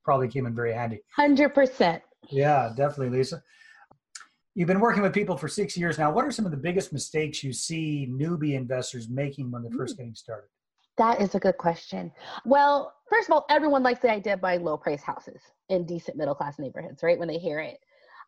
probably 0.04 0.28
came 0.28 0.46
in 0.46 0.54
very 0.54 0.72
handy. 0.72 1.00
100%. 1.18 2.00
Yeah, 2.30 2.72
definitely, 2.76 3.18
Lisa. 3.18 3.42
You've 4.54 4.68
been 4.68 4.80
working 4.80 5.02
with 5.02 5.12
people 5.12 5.36
for 5.36 5.48
six 5.48 5.76
years 5.76 5.98
now. 5.98 6.12
What 6.12 6.24
are 6.24 6.30
some 6.30 6.44
of 6.44 6.50
the 6.50 6.56
biggest 6.56 6.92
mistakes 6.92 7.42
you 7.42 7.52
see 7.52 8.08
newbie 8.10 8.54
investors 8.54 9.08
making 9.08 9.50
when 9.50 9.62
they're 9.62 9.72
first 9.72 9.94
mm. 9.94 9.98
getting 9.98 10.14
started? 10.14 10.48
That 10.98 11.20
is 11.20 11.34
a 11.34 11.38
good 11.38 11.56
question. 11.56 12.12
Well, 12.44 12.92
first 13.10 13.28
of 13.28 13.34
all, 13.34 13.44
everyone 13.50 13.82
likes 13.82 14.00
the 14.00 14.10
idea 14.10 14.34
of 14.34 14.40
buying 14.40 14.64
low 14.64 14.76
price 14.76 15.02
houses 15.02 15.42
in 15.68 15.84
decent 15.84 16.16
middle 16.16 16.34
class 16.34 16.58
neighborhoods, 16.58 17.02
right? 17.02 17.18
When 17.18 17.28
they 17.28 17.38
hear 17.38 17.60
it. 17.60 17.78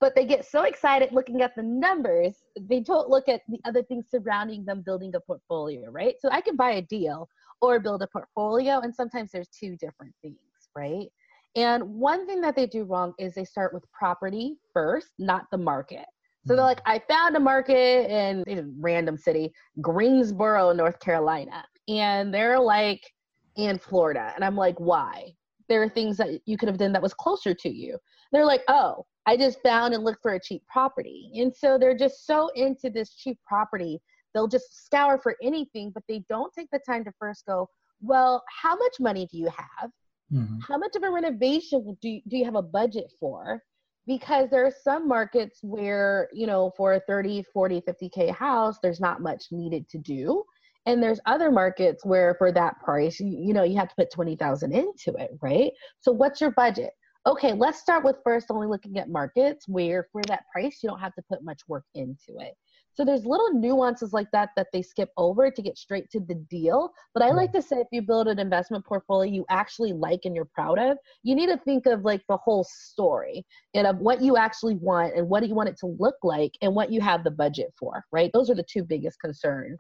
But 0.01 0.15
they 0.17 0.27
get 0.27 0.45
so 0.45 0.65
excited 0.65 1.13
looking 1.13 1.43
at 1.43 1.55
the 1.55 1.63
numbers, 1.63 2.35
they 2.61 2.81
don't 2.81 3.09
look 3.09 3.29
at 3.29 3.43
the 3.49 3.61
other 3.65 3.83
things 3.85 4.07
surrounding 4.11 4.65
them 4.65 4.83
building 4.83 5.15
a 5.15 5.21
portfolio, 5.21 5.91
right? 5.91 6.17
So 6.21 6.29
I 6.31 6.41
can 6.41 6.57
buy 6.57 6.73
a 6.73 6.83
deal 6.83 7.29
or 7.61 7.79
build 7.79 8.03
a 8.03 8.09
portfolio, 8.09 8.81
and 8.81 8.93
sometimes 8.93 9.31
there's 9.31 9.49
two 9.49 9.77
different 9.77 10.13
things, 10.21 10.37
right? 10.75 11.07
And 11.55 11.85
one 11.85 12.27
thing 12.27 12.41
that 12.41 12.57
they 12.57 12.67
do 12.67 12.83
wrong 12.83 13.15
is 13.19 13.35
they 13.35 13.45
start 13.45 13.73
with 13.73 13.85
property 13.93 14.57
first, 14.73 15.09
not 15.19 15.47
the 15.53 15.59
market. 15.59 16.07
So 16.45 16.57
they're 16.57 16.65
hmm. 16.65 16.69
like, 16.69 16.81
I 16.85 17.01
found 17.09 17.37
a 17.37 17.41
market 17.41 18.11
in 18.11 18.59
a 18.59 18.65
random 18.81 19.17
city, 19.17 19.53
Greensboro, 19.81 20.73
North 20.73 20.99
Carolina 20.99 21.65
and 21.89 22.33
they're 22.33 22.61
like 22.61 23.13
in 23.57 23.79
Florida. 23.79 24.33
And 24.35 24.45
I'm 24.45 24.57
like, 24.57 24.79
why? 24.79 25.35
there 25.73 25.83
are 25.83 25.89
things 25.89 26.19
that 26.19 26.29
you 26.45 26.59
could 26.59 26.69
have 26.69 26.79
done 26.79 26.93
that 26.93 27.03
was 27.03 27.15
closer 27.15 27.55
to 27.55 27.71
you. 27.71 27.99
They're 28.31 28.45
like, 28.45 28.63
oh, 28.69 29.07
I 29.27 29.39
just 29.39 29.63
found 29.63 29.95
and 29.95 30.05
looked 30.05 30.21
for 30.21 30.35
a 30.35 30.41
cheap 30.41 30.63
property. 30.71 31.31
And 31.37 31.55
so 31.55 31.79
they're 31.79 31.97
just 31.97 32.27
so 32.27 32.49
into 32.55 32.91
this 32.91 33.15
cheap 33.15 33.39
property, 33.47 33.99
they'll 34.35 34.49
just 34.49 34.85
scour 34.85 35.19
for 35.19 35.37
anything, 35.43 35.91
but 35.95 36.03
they 36.09 36.25
don't 36.29 36.53
take 36.53 36.69
the 36.73 36.81
time 36.87 37.05
to 37.05 37.13
first 37.19 37.47
go, 37.47 37.69
well, 38.01 38.43
how 38.63 38.77
much 38.77 38.97
money 39.01 39.27
do 39.31 39.39
you 39.39 39.47
have? 39.47 39.91
Mm-hmm. 40.33 40.59
How 40.61 40.77
much 40.77 40.95
of 40.95 41.05
a 41.05 41.11
renovation 41.11 41.97
do 42.03 42.09
you, 42.09 42.21
do 42.29 42.37
you 42.37 42.45
have 42.45 42.57
a 42.57 42.63
budget 42.63 43.11
for? 43.19 43.63
Because 44.07 44.51
there 44.51 44.67
are 44.67 44.75
some 44.83 45.09
markets 45.09 45.61
where, 45.63 46.29
you 46.33 46.47
know, 46.47 46.73
for 46.77 46.95
a 46.95 47.01
30, 47.01 47.45
40, 47.53 47.83
50K 47.83 48.35
house, 48.35 48.79
there's 48.83 49.01
not 49.01 49.23
much 49.23 49.45
needed 49.53 49.89
to 49.91 49.99
do 49.99 50.43
and 50.87 51.03
there's 51.03 51.21
other 51.27 51.51
markets 51.51 52.05
where 52.05 52.35
for 52.35 52.53
that 52.53 52.81
price 52.81 53.21
you, 53.21 53.29
you 53.29 53.55
know 53.55 53.63
you 53.63 53.77
have 53.77 53.89
to 53.89 53.95
put 53.97 54.11
20000 54.11 54.73
into 54.73 55.15
it 55.19 55.31
right? 55.41 55.73
So 56.01 56.13
what's 56.13 56.41
your 56.41 56.53
budget? 56.53 56.91
Okay 57.27 57.53
let's 57.53 57.79
start 57.79 58.05
with 58.05 58.17
first 58.25 58.51
only 58.51 58.67
looking 58.67 58.99
at 58.99 59.09
markets 59.09 59.69
where 59.69 60.07
for 60.13 60.23
that 60.29 60.45
price 60.53 60.81
you 60.83 60.89
don't 60.89 61.01
have 61.01 61.15
to 61.15 61.23
put 61.31 61.45
much 61.45 61.61
work 61.69 61.85
into 61.95 62.39
it. 62.39 62.55
So 62.95 63.07
there's 63.07 63.25
little 63.25 63.55
nuances 63.55 64.13
like 64.13 64.31
that 64.33 64.51
that 64.57 64.67
they 64.73 64.83
skip 64.83 65.09
over 65.17 65.51
to 65.51 65.63
get 65.63 65.79
straight 65.79 66.11
to 66.11 66.21
the 66.21 66.35
deal. 66.35 66.91
But 67.15 67.23
i 67.23 67.31
hmm. 67.31 67.37
like 67.37 67.53
to 67.53 67.63
say 67.63 67.77
if 67.77 67.87
you 67.91 68.03
build 68.03 68.29
an 68.29 68.39
investment 68.39 68.85
portfolio 68.85 69.31
you 69.31 69.45
actually 69.49 69.93
like 69.93 70.21
and 70.25 70.35
you're 70.35 70.49
proud 70.53 70.79
of 70.79 70.99
you 71.23 71.35
need 71.35 71.47
to 71.47 71.57
think 71.59 71.87
of 71.87 72.05
like 72.05 72.23
the 72.29 72.37
whole 72.37 72.65
story 72.65 73.45
and 73.75 73.87
of 73.87 73.99
what 73.99 74.21
you 74.21 74.37
actually 74.37 74.75
want 74.75 75.17
and 75.17 75.29
what 75.29 75.41
do 75.41 75.47
you 75.47 75.55
want 75.55 75.69
it 75.69 75.79
to 75.79 75.87
look 75.99 76.17
like 76.23 76.53
and 76.61 76.75
what 76.75 76.91
you 76.93 77.01
have 77.01 77.25
the 77.25 77.31
budget 77.31 77.73
for 77.79 78.05
right? 78.13 78.31
Those 78.33 78.51
are 78.51 78.55
the 78.55 78.65
two 78.65 78.85
biggest 78.85 79.21
concerns 79.21 79.79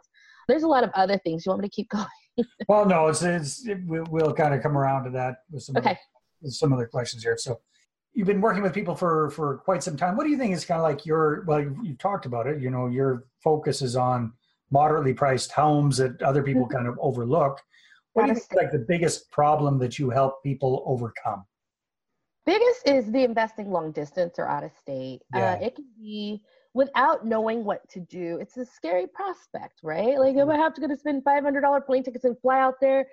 there's 0.48 0.62
a 0.62 0.68
lot 0.68 0.84
of 0.84 0.90
other 0.94 1.18
things. 1.18 1.44
You 1.44 1.50
want 1.50 1.62
me 1.62 1.68
to 1.68 1.74
keep 1.74 1.88
going? 1.90 2.06
well, 2.68 2.86
no, 2.86 3.08
it's, 3.08 3.22
it's 3.22 3.66
it, 3.66 3.78
we'll 3.86 4.32
kind 4.32 4.54
of 4.54 4.62
come 4.62 4.76
around 4.76 5.04
to 5.04 5.10
that 5.10 5.36
with 5.50 5.62
some 5.62 5.76
okay. 5.76 5.90
other, 5.90 5.98
with 6.40 6.54
some 6.54 6.72
other 6.72 6.86
questions 6.86 7.22
here. 7.22 7.36
So 7.36 7.60
you've 8.14 8.26
been 8.26 8.40
working 8.40 8.62
with 8.62 8.72
people 8.72 8.94
for 8.94 9.30
for 9.30 9.58
quite 9.58 9.82
some 9.82 9.96
time. 9.96 10.16
What 10.16 10.24
do 10.24 10.30
you 10.30 10.38
think 10.38 10.54
is 10.54 10.64
kind 10.64 10.80
of 10.80 10.84
like 10.84 11.06
your 11.06 11.44
well, 11.46 11.60
you, 11.60 11.94
talked 11.98 12.26
about 12.26 12.46
it. 12.46 12.60
You 12.60 12.70
know, 12.70 12.86
your 12.86 13.24
focus 13.42 13.82
is 13.82 13.96
on 13.96 14.32
moderately 14.70 15.12
priced 15.12 15.52
homes 15.52 15.98
that 15.98 16.20
other 16.22 16.42
people 16.42 16.62
mm-hmm. 16.62 16.76
kind 16.76 16.88
of 16.88 16.98
overlook. 17.00 17.60
What 18.14 18.26
do 18.26 18.28
you 18.28 18.34
think 18.34 18.54
like 18.54 18.72
the 18.72 18.84
biggest 18.86 19.30
problem 19.30 19.78
that 19.78 19.98
you 19.98 20.10
help 20.10 20.42
people 20.42 20.82
overcome? 20.86 21.44
Biggest 22.44 22.86
is 22.86 23.10
the 23.10 23.22
investing 23.24 23.70
long 23.70 23.92
distance 23.92 24.38
or 24.38 24.48
out 24.48 24.64
of 24.64 24.72
state. 24.72 25.20
Uh, 25.34 25.38
yeah. 25.38 25.52
Uh, 25.52 25.66
it 25.66 25.76
can 25.76 25.86
be 25.96 26.42
without 26.74 27.26
knowing 27.26 27.64
what 27.64 27.88
to 27.90 28.00
do. 28.00 28.38
It's 28.40 28.56
a 28.56 28.64
scary 28.64 29.06
prospect, 29.06 29.80
right? 29.82 30.18
Like, 30.18 30.36
am 30.36 30.48
mm-hmm. 30.48 30.50
I 30.50 30.56
have 30.56 30.74
to 30.74 30.80
go 30.80 30.88
to 30.88 30.96
spend 30.96 31.24
$500 31.24 31.86
plane 31.86 32.02
tickets 32.02 32.24
and 32.24 32.38
fly 32.40 32.60
out 32.60 32.74
there 32.80 33.06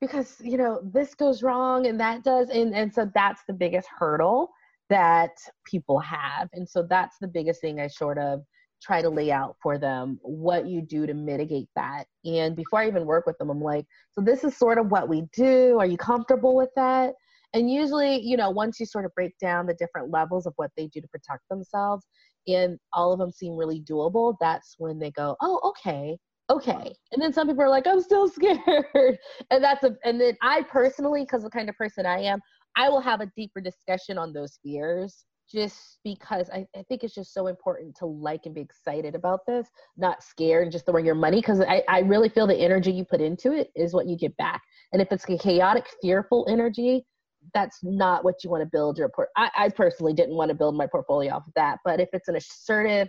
because, 0.00 0.36
you 0.40 0.58
know, 0.58 0.80
this 0.92 1.14
goes 1.14 1.42
wrong 1.42 1.86
and 1.86 1.98
that 2.00 2.24
does. 2.24 2.50
And, 2.50 2.74
and 2.74 2.92
so 2.92 3.10
that's 3.14 3.42
the 3.46 3.54
biggest 3.54 3.88
hurdle 3.98 4.50
that 4.90 5.30
people 5.64 5.98
have. 6.00 6.48
And 6.52 6.68
so 6.68 6.82
that's 6.82 7.16
the 7.20 7.28
biggest 7.28 7.60
thing 7.60 7.80
I 7.80 7.86
sort 7.86 8.18
of 8.18 8.42
try 8.82 9.00
to 9.00 9.08
lay 9.08 9.30
out 9.30 9.56
for 9.62 9.78
them 9.78 10.18
what 10.22 10.66
you 10.66 10.82
do 10.82 11.06
to 11.06 11.14
mitigate 11.14 11.68
that. 11.76 12.04
And 12.24 12.56
before 12.56 12.80
I 12.80 12.88
even 12.88 13.06
work 13.06 13.26
with 13.26 13.38
them, 13.38 13.48
I'm 13.48 13.60
like, 13.60 13.86
so 14.10 14.20
this 14.20 14.44
is 14.44 14.56
sort 14.56 14.78
of 14.78 14.90
what 14.90 15.08
we 15.08 15.22
do. 15.32 15.78
Are 15.78 15.86
you 15.86 15.96
comfortable 15.96 16.56
with 16.56 16.70
that? 16.76 17.14
And 17.54 17.70
usually, 17.70 18.20
you 18.20 18.36
know, 18.36 18.50
once 18.50 18.80
you 18.80 18.86
sort 18.86 19.04
of 19.04 19.14
break 19.14 19.38
down 19.38 19.66
the 19.66 19.74
different 19.74 20.10
levels 20.10 20.46
of 20.46 20.54
what 20.56 20.70
they 20.76 20.88
do 20.88 21.00
to 21.00 21.08
protect 21.08 21.42
themselves, 21.48 22.06
and 22.46 22.78
all 22.92 23.12
of 23.12 23.18
them 23.18 23.30
seem 23.30 23.56
really 23.56 23.80
doable, 23.80 24.34
that's 24.40 24.74
when 24.78 24.98
they 24.98 25.10
go, 25.10 25.36
oh, 25.40 25.60
okay, 25.64 26.16
okay. 26.50 26.94
And 27.12 27.22
then 27.22 27.32
some 27.32 27.46
people 27.48 27.62
are 27.62 27.68
like, 27.68 27.86
I'm 27.86 28.00
still 28.00 28.28
scared. 28.30 29.18
and 29.50 29.62
that's 29.62 29.84
a, 29.84 29.96
and 30.04 30.20
then 30.20 30.36
I 30.42 30.62
personally, 30.62 31.22
because 31.22 31.42
the 31.42 31.50
kind 31.50 31.68
of 31.68 31.76
person 31.76 32.06
I 32.06 32.20
am, 32.20 32.40
I 32.76 32.88
will 32.88 33.00
have 33.00 33.20
a 33.20 33.30
deeper 33.36 33.60
discussion 33.60 34.18
on 34.18 34.32
those 34.32 34.58
fears 34.62 35.24
just 35.50 35.98
because 36.02 36.48
I, 36.50 36.66
I 36.74 36.82
think 36.88 37.04
it's 37.04 37.14
just 37.14 37.34
so 37.34 37.46
important 37.46 37.94
to 37.96 38.06
like 38.06 38.46
and 38.46 38.54
be 38.54 38.62
excited 38.62 39.14
about 39.14 39.40
this, 39.46 39.68
not 39.96 40.22
scared 40.22 40.64
and 40.64 40.72
just 40.72 40.86
throwing 40.86 41.04
your 41.04 41.14
money. 41.14 41.38
Because 41.38 41.60
I, 41.60 41.82
I 41.88 42.00
really 42.00 42.28
feel 42.28 42.46
the 42.46 42.56
energy 42.56 42.90
you 42.90 43.04
put 43.04 43.20
into 43.20 43.52
it 43.52 43.70
is 43.76 43.92
what 43.92 44.06
you 44.06 44.16
get 44.16 44.36
back. 44.38 44.62
And 44.92 45.02
if 45.02 45.08
it's 45.12 45.28
a 45.28 45.36
chaotic, 45.36 45.86
fearful 46.00 46.46
energy, 46.48 47.04
that's 47.54 47.78
not 47.82 48.24
what 48.24 48.42
you 48.42 48.50
want 48.50 48.62
to 48.62 48.68
build 48.70 48.98
your 48.98 49.08
port. 49.08 49.28
I, 49.36 49.50
I 49.56 49.68
personally 49.68 50.12
didn't 50.12 50.36
want 50.36 50.48
to 50.50 50.54
build 50.54 50.76
my 50.76 50.86
portfolio 50.86 51.34
off 51.34 51.46
of 51.46 51.54
that, 51.56 51.78
but 51.84 52.00
if 52.00 52.08
it's 52.12 52.28
an 52.28 52.36
assertive, 52.36 53.08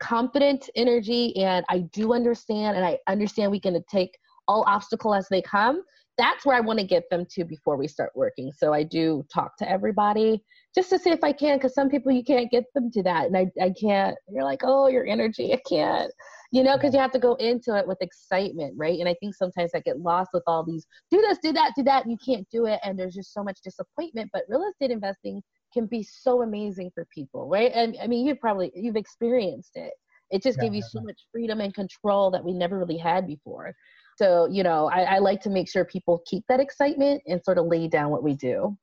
confident 0.00 0.68
energy, 0.76 1.36
and 1.36 1.64
I 1.68 1.80
do 1.92 2.12
understand, 2.12 2.76
and 2.76 2.84
I 2.84 2.98
understand 3.08 3.50
we 3.50 3.60
can 3.60 3.82
take 3.90 4.16
all 4.46 4.64
obstacle 4.66 5.14
as 5.14 5.28
they 5.28 5.42
come. 5.42 5.82
That's 6.16 6.44
where 6.44 6.56
I 6.56 6.60
want 6.60 6.80
to 6.80 6.86
get 6.86 7.04
them 7.10 7.26
to 7.30 7.44
before 7.44 7.76
we 7.76 7.86
start 7.86 8.10
working. 8.14 8.50
So 8.50 8.72
I 8.72 8.82
do 8.82 9.24
talk 9.32 9.56
to 9.58 9.70
everybody 9.70 10.42
just 10.74 10.90
to 10.90 10.98
see 10.98 11.10
if 11.10 11.22
I 11.22 11.32
can, 11.32 11.58
because 11.58 11.74
some 11.74 11.88
people 11.88 12.10
you 12.12 12.24
can't 12.24 12.50
get 12.50 12.64
them 12.74 12.90
to 12.92 13.02
that, 13.04 13.26
and 13.26 13.36
I 13.36 13.46
I 13.60 13.72
can't. 13.80 14.16
You're 14.28 14.44
like, 14.44 14.60
oh, 14.64 14.88
your 14.88 15.06
energy, 15.06 15.52
I 15.52 15.60
can't 15.68 16.12
you 16.50 16.62
know, 16.62 16.76
because 16.76 16.94
you 16.94 17.00
have 17.00 17.12
to 17.12 17.18
go 17.18 17.34
into 17.34 17.76
it 17.76 17.86
with 17.86 17.98
excitement, 18.00 18.72
right? 18.76 18.98
And 18.98 19.08
I 19.08 19.14
think 19.20 19.34
sometimes 19.34 19.72
I 19.74 19.80
get 19.80 20.00
lost 20.00 20.30
with 20.32 20.42
all 20.46 20.64
these 20.64 20.86
do 21.10 21.20
this, 21.20 21.38
do 21.42 21.52
that, 21.52 21.72
do 21.76 21.82
that, 21.84 22.04
and 22.04 22.12
you 22.12 22.18
can't 22.24 22.48
do 22.50 22.66
it. 22.66 22.80
And 22.82 22.98
there's 22.98 23.14
just 23.14 23.34
so 23.34 23.44
much 23.44 23.58
disappointment. 23.62 24.30
But 24.32 24.44
real 24.48 24.64
estate 24.70 24.90
investing 24.90 25.42
can 25.74 25.86
be 25.86 26.02
so 26.02 26.42
amazing 26.42 26.90
for 26.94 27.06
people, 27.14 27.48
right? 27.48 27.70
And 27.74 27.96
I 28.02 28.06
mean, 28.06 28.26
you've 28.26 28.40
probably 28.40 28.72
you've 28.74 28.96
experienced 28.96 29.72
it. 29.74 29.92
It 30.30 30.42
just 30.42 30.58
yeah, 30.58 30.64
gives 30.64 30.76
you 30.76 30.82
so 30.82 31.00
much 31.00 31.20
freedom 31.32 31.60
and 31.60 31.72
control 31.74 32.30
that 32.30 32.44
we 32.44 32.52
never 32.52 32.78
really 32.78 32.98
had 32.98 33.26
before. 33.26 33.74
So, 34.16 34.48
you 34.50 34.62
know, 34.62 34.90
I, 34.90 35.02
I 35.02 35.18
like 35.18 35.40
to 35.42 35.50
make 35.50 35.70
sure 35.70 35.84
people 35.84 36.22
keep 36.26 36.44
that 36.48 36.60
excitement 36.60 37.22
and 37.26 37.42
sort 37.42 37.56
of 37.56 37.66
lay 37.66 37.88
down 37.88 38.10
what 38.10 38.22
we 38.22 38.34
do. 38.34 38.76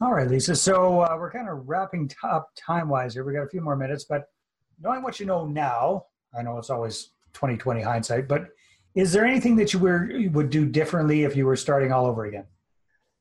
All 0.00 0.12
right, 0.12 0.28
Lisa. 0.28 0.54
So 0.54 1.00
uh, 1.00 1.16
we're 1.18 1.30
kind 1.30 1.48
of 1.48 1.66
wrapping 1.68 2.10
up 2.22 2.50
time 2.56 2.88
wise 2.88 3.14
here. 3.14 3.24
We 3.24 3.32
got 3.32 3.44
a 3.44 3.48
few 3.48 3.62
more 3.62 3.76
minutes, 3.76 4.04
but 4.04 4.28
knowing 4.82 5.02
what 5.02 5.18
you 5.18 5.24
know 5.24 5.46
now, 5.46 6.04
I 6.36 6.42
know 6.42 6.58
it's 6.58 6.70
always 6.70 7.10
2020 7.34 7.82
hindsight, 7.82 8.28
but 8.28 8.48
is 8.94 9.12
there 9.12 9.24
anything 9.24 9.56
that 9.56 9.72
you 9.72 9.78
were 9.78 10.10
would 10.32 10.50
do 10.50 10.64
differently 10.64 11.24
if 11.24 11.36
you 11.36 11.46
were 11.46 11.56
starting 11.56 11.92
all 11.92 12.06
over 12.06 12.24
again? 12.24 12.44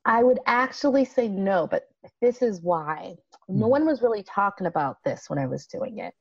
I 0.05 0.23
would 0.23 0.39
actually 0.45 1.05
say 1.05 1.27
no, 1.27 1.67
but 1.67 1.87
this 2.21 2.41
is 2.41 2.61
why. 2.61 3.15
No 3.47 3.65
hmm. 3.65 3.71
one 3.71 3.85
was 3.85 4.01
really 4.01 4.23
talking 4.23 4.67
about 4.67 4.97
this 5.03 5.29
when 5.29 5.39
I 5.39 5.47
was 5.47 5.65
doing 5.65 5.99
it. 5.99 6.13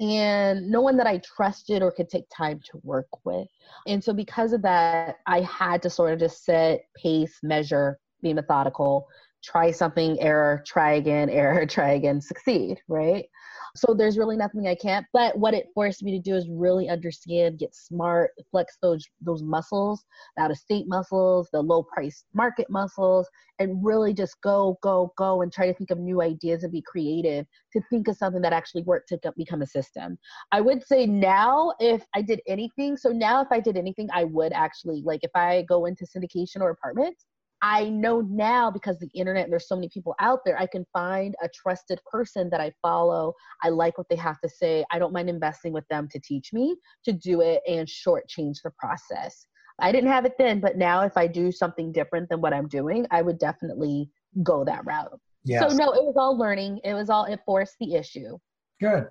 And 0.00 0.70
no 0.70 0.80
one 0.80 0.96
that 0.96 1.06
I 1.06 1.18
trusted 1.18 1.82
or 1.82 1.92
could 1.92 2.08
take 2.08 2.24
time 2.34 2.60
to 2.70 2.80
work 2.82 3.08
with. 3.24 3.46
And 3.86 4.02
so, 4.02 4.12
because 4.12 4.52
of 4.52 4.62
that, 4.62 5.16
I 5.26 5.40
had 5.42 5.82
to 5.82 5.90
sort 5.90 6.12
of 6.12 6.18
just 6.18 6.44
set 6.44 6.84
pace, 6.96 7.38
measure, 7.42 7.98
be 8.22 8.32
methodical, 8.32 9.06
try 9.44 9.70
something, 9.70 10.20
error, 10.20 10.62
try 10.66 10.94
again, 10.94 11.28
error, 11.30 11.66
try 11.66 11.90
again, 11.92 12.20
succeed, 12.20 12.80
right? 12.88 13.26
So 13.74 13.94
there's 13.94 14.18
really 14.18 14.36
nothing 14.36 14.66
I 14.66 14.74
can't. 14.74 15.06
But 15.12 15.36
what 15.38 15.54
it 15.54 15.68
forced 15.74 16.02
me 16.02 16.12
to 16.12 16.18
do 16.18 16.36
is 16.36 16.46
really 16.48 16.88
understand, 16.88 17.58
get 17.58 17.74
smart, 17.74 18.32
flex 18.50 18.76
those 18.82 19.04
those 19.20 19.42
muscles, 19.42 20.04
the 20.36 20.42
out 20.42 20.50
of 20.50 20.58
state 20.58 20.86
muscles, 20.86 21.48
the 21.52 21.62
low 21.62 21.82
price 21.82 22.24
market 22.34 22.68
muscles, 22.68 23.28
and 23.58 23.84
really 23.84 24.12
just 24.12 24.40
go, 24.42 24.78
go, 24.82 25.12
go 25.16 25.42
and 25.42 25.52
try 25.52 25.66
to 25.66 25.74
think 25.74 25.90
of 25.90 25.98
new 25.98 26.20
ideas 26.20 26.64
and 26.64 26.72
be 26.72 26.82
creative 26.82 27.46
to 27.72 27.80
think 27.88 28.08
of 28.08 28.16
something 28.16 28.42
that 28.42 28.52
actually 28.52 28.82
worked 28.82 29.08
to 29.08 29.32
become 29.36 29.62
a 29.62 29.66
system. 29.66 30.18
I 30.50 30.60
would 30.60 30.86
say 30.86 31.06
now 31.06 31.72
if 31.80 32.04
I 32.14 32.22
did 32.22 32.40
anything, 32.46 32.96
so 32.96 33.08
now 33.08 33.40
if 33.40 33.48
I 33.50 33.60
did 33.60 33.76
anything, 33.76 34.08
I 34.12 34.24
would 34.24 34.52
actually 34.52 35.02
like 35.02 35.20
if 35.22 35.30
I 35.34 35.62
go 35.68 35.86
into 35.86 36.04
syndication 36.04 36.60
or 36.60 36.70
apartments, 36.70 37.24
I 37.62 37.88
know 37.88 38.20
now 38.22 38.72
because 38.72 38.98
the 38.98 39.08
internet 39.14 39.44
and 39.44 39.52
there's 39.52 39.68
so 39.68 39.76
many 39.76 39.88
people 39.88 40.16
out 40.20 40.40
there, 40.44 40.58
I 40.58 40.66
can 40.66 40.84
find 40.92 41.34
a 41.42 41.48
trusted 41.48 42.00
person 42.10 42.50
that 42.50 42.60
I 42.60 42.72
follow. 42.82 43.34
I 43.62 43.68
like 43.68 43.96
what 43.96 44.08
they 44.10 44.16
have 44.16 44.40
to 44.40 44.48
say. 44.48 44.84
I 44.90 44.98
don't 44.98 45.12
mind 45.12 45.30
investing 45.30 45.72
with 45.72 45.86
them 45.88 46.08
to 46.10 46.18
teach 46.18 46.52
me 46.52 46.76
to 47.04 47.12
do 47.12 47.40
it 47.40 47.62
and 47.68 47.86
shortchange 47.86 48.56
the 48.64 48.72
process. 48.78 49.46
I 49.80 49.92
didn't 49.92 50.10
have 50.10 50.24
it 50.24 50.34
then, 50.38 50.60
but 50.60 50.76
now 50.76 51.02
if 51.02 51.16
I 51.16 51.28
do 51.28 51.52
something 51.52 51.92
different 51.92 52.28
than 52.28 52.40
what 52.40 52.52
I'm 52.52 52.66
doing, 52.66 53.06
I 53.12 53.22
would 53.22 53.38
definitely 53.38 54.10
go 54.42 54.64
that 54.64 54.84
route. 54.84 55.18
Yes. 55.44 55.70
So 55.70 55.76
no, 55.76 55.92
it 55.92 56.02
was 56.02 56.14
all 56.16 56.36
learning. 56.36 56.80
It 56.84 56.94
was 56.94 57.10
all 57.10 57.24
it 57.26 57.40
forced 57.46 57.76
the 57.80 57.94
issue. 57.94 58.38
Good. 58.80 59.06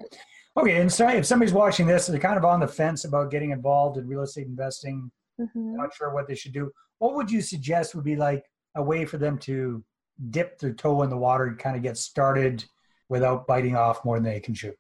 Okay, 0.58 0.82
and 0.82 0.92
so 0.92 1.08
if 1.08 1.26
somebody's 1.26 1.54
watching 1.54 1.88
this 1.88 2.10
and 2.10 2.14
they're 2.14 2.22
kind 2.22 2.38
of 2.38 2.44
on 2.44 2.60
the 2.60 2.68
fence 2.68 3.06
about 3.06 3.32
getting 3.32 3.52
involved 3.52 3.98
in 3.98 4.08
real 4.08 4.22
estate 4.22 4.48
investing, 4.48 5.10
mm-hmm. 5.40 5.76
not 5.76 5.94
sure 5.94 6.14
what 6.14 6.28
they 6.28 6.36
should 6.36 6.54
do, 6.54 6.72
what 7.00 7.16
would 7.16 7.32
you 7.32 7.42
suggest 7.42 7.96
would 7.96 8.06
be 8.06 8.16
like 8.16 8.46
a 8.76 8.84
way 8.84 9.06
for 9.06 9.18
them 9.18 9.38
to 9.40 9.84
dip 10.30 10.60
their 10.60 10.74
toe 10.74 11.02
in 11.02 11.10
the 11.10 11.18
water 11.18 11.46
and 11.46 11.60
kind 11.60 11.76
of 11.76 11.82
get 11.82 11.98
started 11.98 12.64
without 13.10 13.48
biting 13.48 13.76
off 13.76 14.06
more 14.06 14.18
than 14.18 14.32
they 14.32 14.40
can 14.40 14.54
chew? 14.54 14.74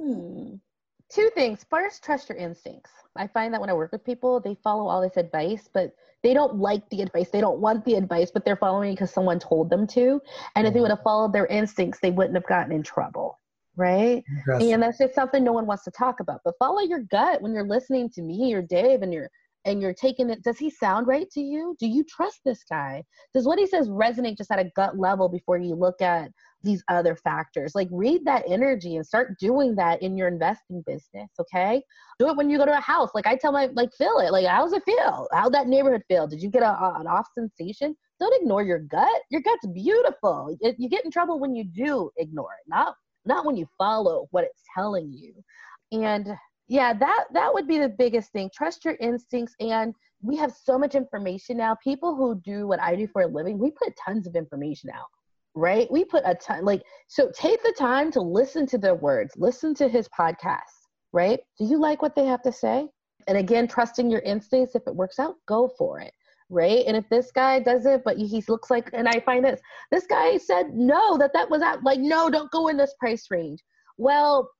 Hmm. 0.00 0.54
Two 1.10 1.30
things. 1.34 1.64
First, 1.68 2.02
trust 2.02 2.28
your 2.28 2.38
instincts. 2.38 2.90
I 3.16 3.26
find 3.28 3.52
that 3.52 3.60
when 3.60 3.70
I 3.70 3.74
work 3.74 3.92
with 3.92 4.04
people, 4.04 4.40
they 4.40 4.56
follow 4.64 4.88
all 4.88 5.00
this 5.00 5.16
advice, 5.16 5.68
but 5.72 5.94
they 6.22 6.34
don't 6.34 6.56
like 6.56 6.88
the 6.88 7.02
advice. 7.02 7.28
They 7.30 7.40
don't 7.40 7.60
want 7.60 7.84
the 7.84 7.94
advice, 7.94 8.30
but 8.32 8.44
they're 8.44 8.56
following 8.56 8.90
it 8.90 8.94
because 8.94 9.12
someone 9.12 9.38
told 9.38 9.70
them 9.70 9.86
to. 9.88 10.20
And 10.56 10.66
if 10.66 10.72
they 10.72 10.78
mm-hmm. 10.78 10.82
would 10.82 10.90
have 10.90 11.02
followed 11.02 11.32
their 11.32 11.46
instincts, 11.46 12.00
they 12.00 12.10
wouldn't 12.10 12.34
have 12.34 12.46
gotten 12.46 12.72
in 12.72 12.82
trouble. 12.82 13.38
Right. 13.76 14.24
And 14.46 14.82
that's 14.82 14.98
just 14.98 15.14
something 15.14 15.42
no 15.42 15.52
one 15.52 15.66
wants 15.66 15.84
to 15.84 15.90
talk 15.90 16.20
about. 16.20 16.40
But 16.44 16.54
follow 16.58 16.80
your 16.80 17.00
gut 17.00 17.42
when 17.42 17.52
you're 17.52 17.66
listening 17.66 18.08
to 18.10 18.22
me 18.22 18.54
or 18.54 18.62
Dave 18.62 19.02
and 19.02 19.12
you're 19.12 19.30
and 19.64 19.80
you're 19.80 19.94
taking 19.94 20.30
it, 20.30 20.42
does 20.42 20.58
he 20.58 20.70
sound 20.70 21.06
right 21.06 21.30
to 21.30 21.40
you? 21.40 21.74
Do 21.78 21.86
you 21.86 22.04
trust 22.04 22.40
this 22.44 22.64
guy? 22.68 23.02
Does 23.32 23.46
what 23.46 23.58
he 23.58 23.66
says 23.66 23.88
resonate 23.88 24.36
just 24.36 24.50
at 24.50 24.58
a 24.58 24.70
gut 24.76 24.98
level 24.98 25.28
before 25.28 25.58
you 25.58 25.74
look 25.74 26.00
at 26.02 26.30
these 26.62 26.82
other 26.88 27.16
factors? 27.16 27.74
Like 27.74 27.88
read 27.90 28.24
that 28.24 28.44
energy 28.46 28.96
and 28.96 29.06
start 29.06 29.38
doing 29.38 29.74
that 29.76 30.02
in 30.02 30.16
your 30.16 30.28
investing 30.28 30.82
business, 30.86 31.30
okay? 31.40 31.82
Do 32.18 32.28
it 32.28 32.36
when 32.36 32.50
you 32.50 32.58
go 32.58 32.66
to 32.66 32.76
a 32.76 32.80
house. 32.80 33.10
Like 33.14 33.26
I 33.26 33.36
tell 33.36 33.52
my, 33.52 33.70
like, 33.74 33.92
feel 33.94 34.18
it. 34.18 34.32
Like, 34.32 34.46
how's 34.46 34.72
it 34.72 34.82
feel? 34.84 35.28
How'd 35.32 35.54
that 35.54 35.68
neighborhood 35.68 36.02
feel? 36.08 36.26
Did 36.26 36.42
you 36.42 36.50
get 36.50 36.62
a, 36.62 36.96
an 36.98 37.06
off 37.06 37.26
sensation? 37.36 37.96
Don't 38.20 38.40
ignore 38.40 38.62
your 38.62 38.78
gut. 38.78 39.22
Your 39.30 39.40
gut's 39.40 39.66
beautiful. 39.66 40.56
It, 40.60 40.76
you 40.78 40.88
get 40.88 41.04
in 41.04 41.10
trouble 41.10 41.40
when 41.40 41.54
you 41.54 41.64
do 41.64 42.10
ignore 42.16 42.52
it, 42.60 42.68
not 42.68 42.94
not 43.26 43.44
when 43.46 43.56
you 43.56 43.66
follow 43.78 44.26
what 44.30 44.44
it's 44.44 44.62
telling 44.74 45.12
you. 45.12 45.34
And 45.92 46.28
yeah 46.68 46.92
that 46.92 47.24
that 47.32 47.52
would 47.52 47.66
be 47.66 47.78
the 47.78 47.88
biggest 47.88 48.32
thing. 48.32 48.50
Trust 48.54 48.84
your 48.84 48.96
instincts 49.00 49.54
and 49.60 49.94
we 50.22 50.36
have 50.36 50.52
so 50.52 50.78
much 50.78 50.94
information 50.94 51.58
now. 51.58 51.76
People 51.82 52.14
who 52.14 52.40
do 52.44 52.66
what 52.66 52.80
i 52.80 52.96
do 52.96 53.06
for 53.06 53.22
a 53.22 53.26
living 53.26 53.58
we 53.58 53.70
put 53.70 53.92
tons 54.04 54.26
of 54.26 54.36
information 54.36 54.90
out 54.90 55.06
right? 55.56 55.90
We 55.90 56.04
put 56.04 56.24
a 56.26 56.34
ton 56.34 56.64
like 56.64 56.82
so 57.06 57.30
take 57.34 57.62
the 57.62 57.74
time 57.78 58.10
to 58.12 58.20
listen 58.20 58.66
to 58.66 58.78
their 58.78 58.94
words 58.94 59.34
listen 59.36 59.74
to 59.76 59.88
his 59.88 60.08
podcast 60.08 60.60
right? 61.12 61.40
Do 61.58 61.64
you 61.64 61.78
like 61.78 62.02
what 62.02 62.16
they 62.16 62.26
have 62.26 62.42
to 62.42 62.52
say? 62.52 62.88
And 63.28 63.38
again 63.38 63.68
trusting 63.68 64.10
your 64.10 64.20
instincts. 64.20 64.74
If 64.74 64.82
it 64.86 64.94
works 64.94 65.18
out 65.18 65.36
go 65.46 65.70
for 65.78 66.00
it 66.00 66.12
right? 66.50 66.84
And 66.86 66.96
if 66.96 67.08
this 67.08 67.30
guy 67.30 67.60
does 67.60 67.86
it 67.86 68.02
but 68.04 68.16
he 68.16 68.42
looks 68.48 68.70
like 68.70 68.90
and 68.92 69.08
i 69.08 69.20
find 69.20 69.44
this 69.44 69.60
this 69.90 70.06
guy 70.06 70.36
said 70.36 70.74
no 70.74 71.16
that 71.18 71.32
that 71.32 71.48
was 71.48 71.62
out 71.62 71.82
like 71.82 72.00
no 72.00 72.28
don't 72.30 72.50
go 72.50 72.68
in 72.68 72.76
this 72.76 72.94
price 72.98 73.26
range. 73.30 73.62
Well 73.96 74.50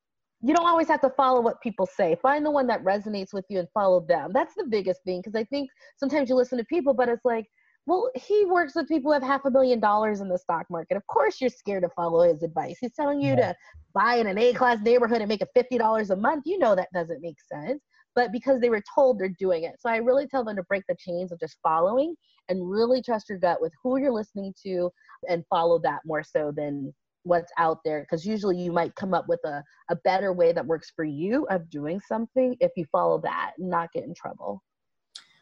you 0.44 0.54
don't 0.54 0.66
always 0.66 0.88
have 0.88 1.00
to 1.00 1.10
follow 1.10 1.40
what 1.40 1.60
people 1.62 1.86
say. 1.86 2.16
Find 2.20 2.44
the 2.44 2.50
one 2.50 2.66
that 2.66 2.84
resonates 2.84 3.32
with 3.32 3.46
you 3.48 3.58
and 3.60 3.68
follow 3.72 4.04
them. 4.06 4.30
That's 4.34 4.54
the 4.54 4.66
biggest 4.66 5.02
thing 5.04 5.20
because 5.20 5.34
I 5.34 5.44
think 5.44 5.70
sometimes 5.96 6.28
you 6.28 6.34
listen 6.34 6.58
to 6.58 6.64
people, 6.64 6.92
but 6.92 7.08
it's 7.08 7.24
like, 7.24 7.46
well, 7.86 8.10
he 8.14 8.44
works 8.44 8.74
with 8.74 8.86
people 8.86 9.10
who 9.10 9.14
have 9.14 9.22
half 9.22 9.46
a 9.46 9.50
million 9.50 9.80
dollars 9.80 10.20
in 10.20 10.28
the 10.28 10.36
stock 10.36 10.66
market. 10.68 10.98
Of 10.98 11.06
course, 11.06 11.40
you're 11.40 11.48
scared 11.48 11.82
to 11.82 11.88
follow 11.96 12.30
his 12.30 12.42
advice. 12.42 12.76
He's 12.78 12.92
telling 12.92 13.22
you 13.22 13.30
yeah. 13.30 13.36
to 13.52 13.56
buy 13.94 14.16
in 14.16 14.26
an 14.26 14.36
A 14.36 14.52
class 14.52 14.78
neighborhood 14.82 15.22
and 15.22 15.28
make 15.28 15.42
a 15.42 15.58
$50 15.58 16.10
a 16.10 16.16
month. 16.16 16.44
You 16.46 16.58
know 16.58 16.74
that 16.74 16.88
doesn't 16.92 17.22
make 17.22 17.36
sense. 17.40 17.82
But 18.14 18.30
because 18.30 18.60
they 18.60 18.70
were 18.70 18.82
told, 18.94 19.18
they're 19.18 19.34
doing 19.38 19.64
it. 19.64 19.76
So 19.80 19.88
I 19.88 19.96
really 19.96 20.26
tell 20.26 20.44
them 20.44 20.56
to 20.56 20.62
break 20.64 20.84
the 20.88 20.96
chains 20.98 21.32
of 21.32 21.40
just 21.40 21.56
following 21.62 22.14
and 22.50 22.70
really 22.70 23.02
trust 23.02 23.30
your 23.30 23.38
gut 23.38 23.62
with 23.62 23.72
who 23.82 23.98
you're 23.98 24.12
listening 24.12 24.54
to 24.64 24.90
and 25.28 25.42
follow 25.48 25.78
that 25.80 26.00
more 26.04 26.22
so 26.22 26.52
than 26.54 26.92
what's 27.24 27.50
out 27.58 27.78
there 27.84 28.02
because 28.02 28.24
usually 28.24 28.56
you 28.56 28.70
might 28.70 28.94
come 28.94 29.14
up 29.14 29.28
with 29.28 29.40
a, 29.44 29.64
a 29.90 29.96
better 29.96 30.32
way 30.32 30.52
that 30.52 30.64
works 30.64 30.92
for 30.94 31.04
you 31.04 31.44
of 31.50 31.68
doing 31.68 32.00
something 32.06 32.56
if 32.60 32.70
you 32.76 32.84
follow 32.92 33.18
that 33.18 33.54
and 33.58 33.68
not 33.68 33.92
get 33.92 34.04
in 34.04 34.14
trouble. 34.14 34.62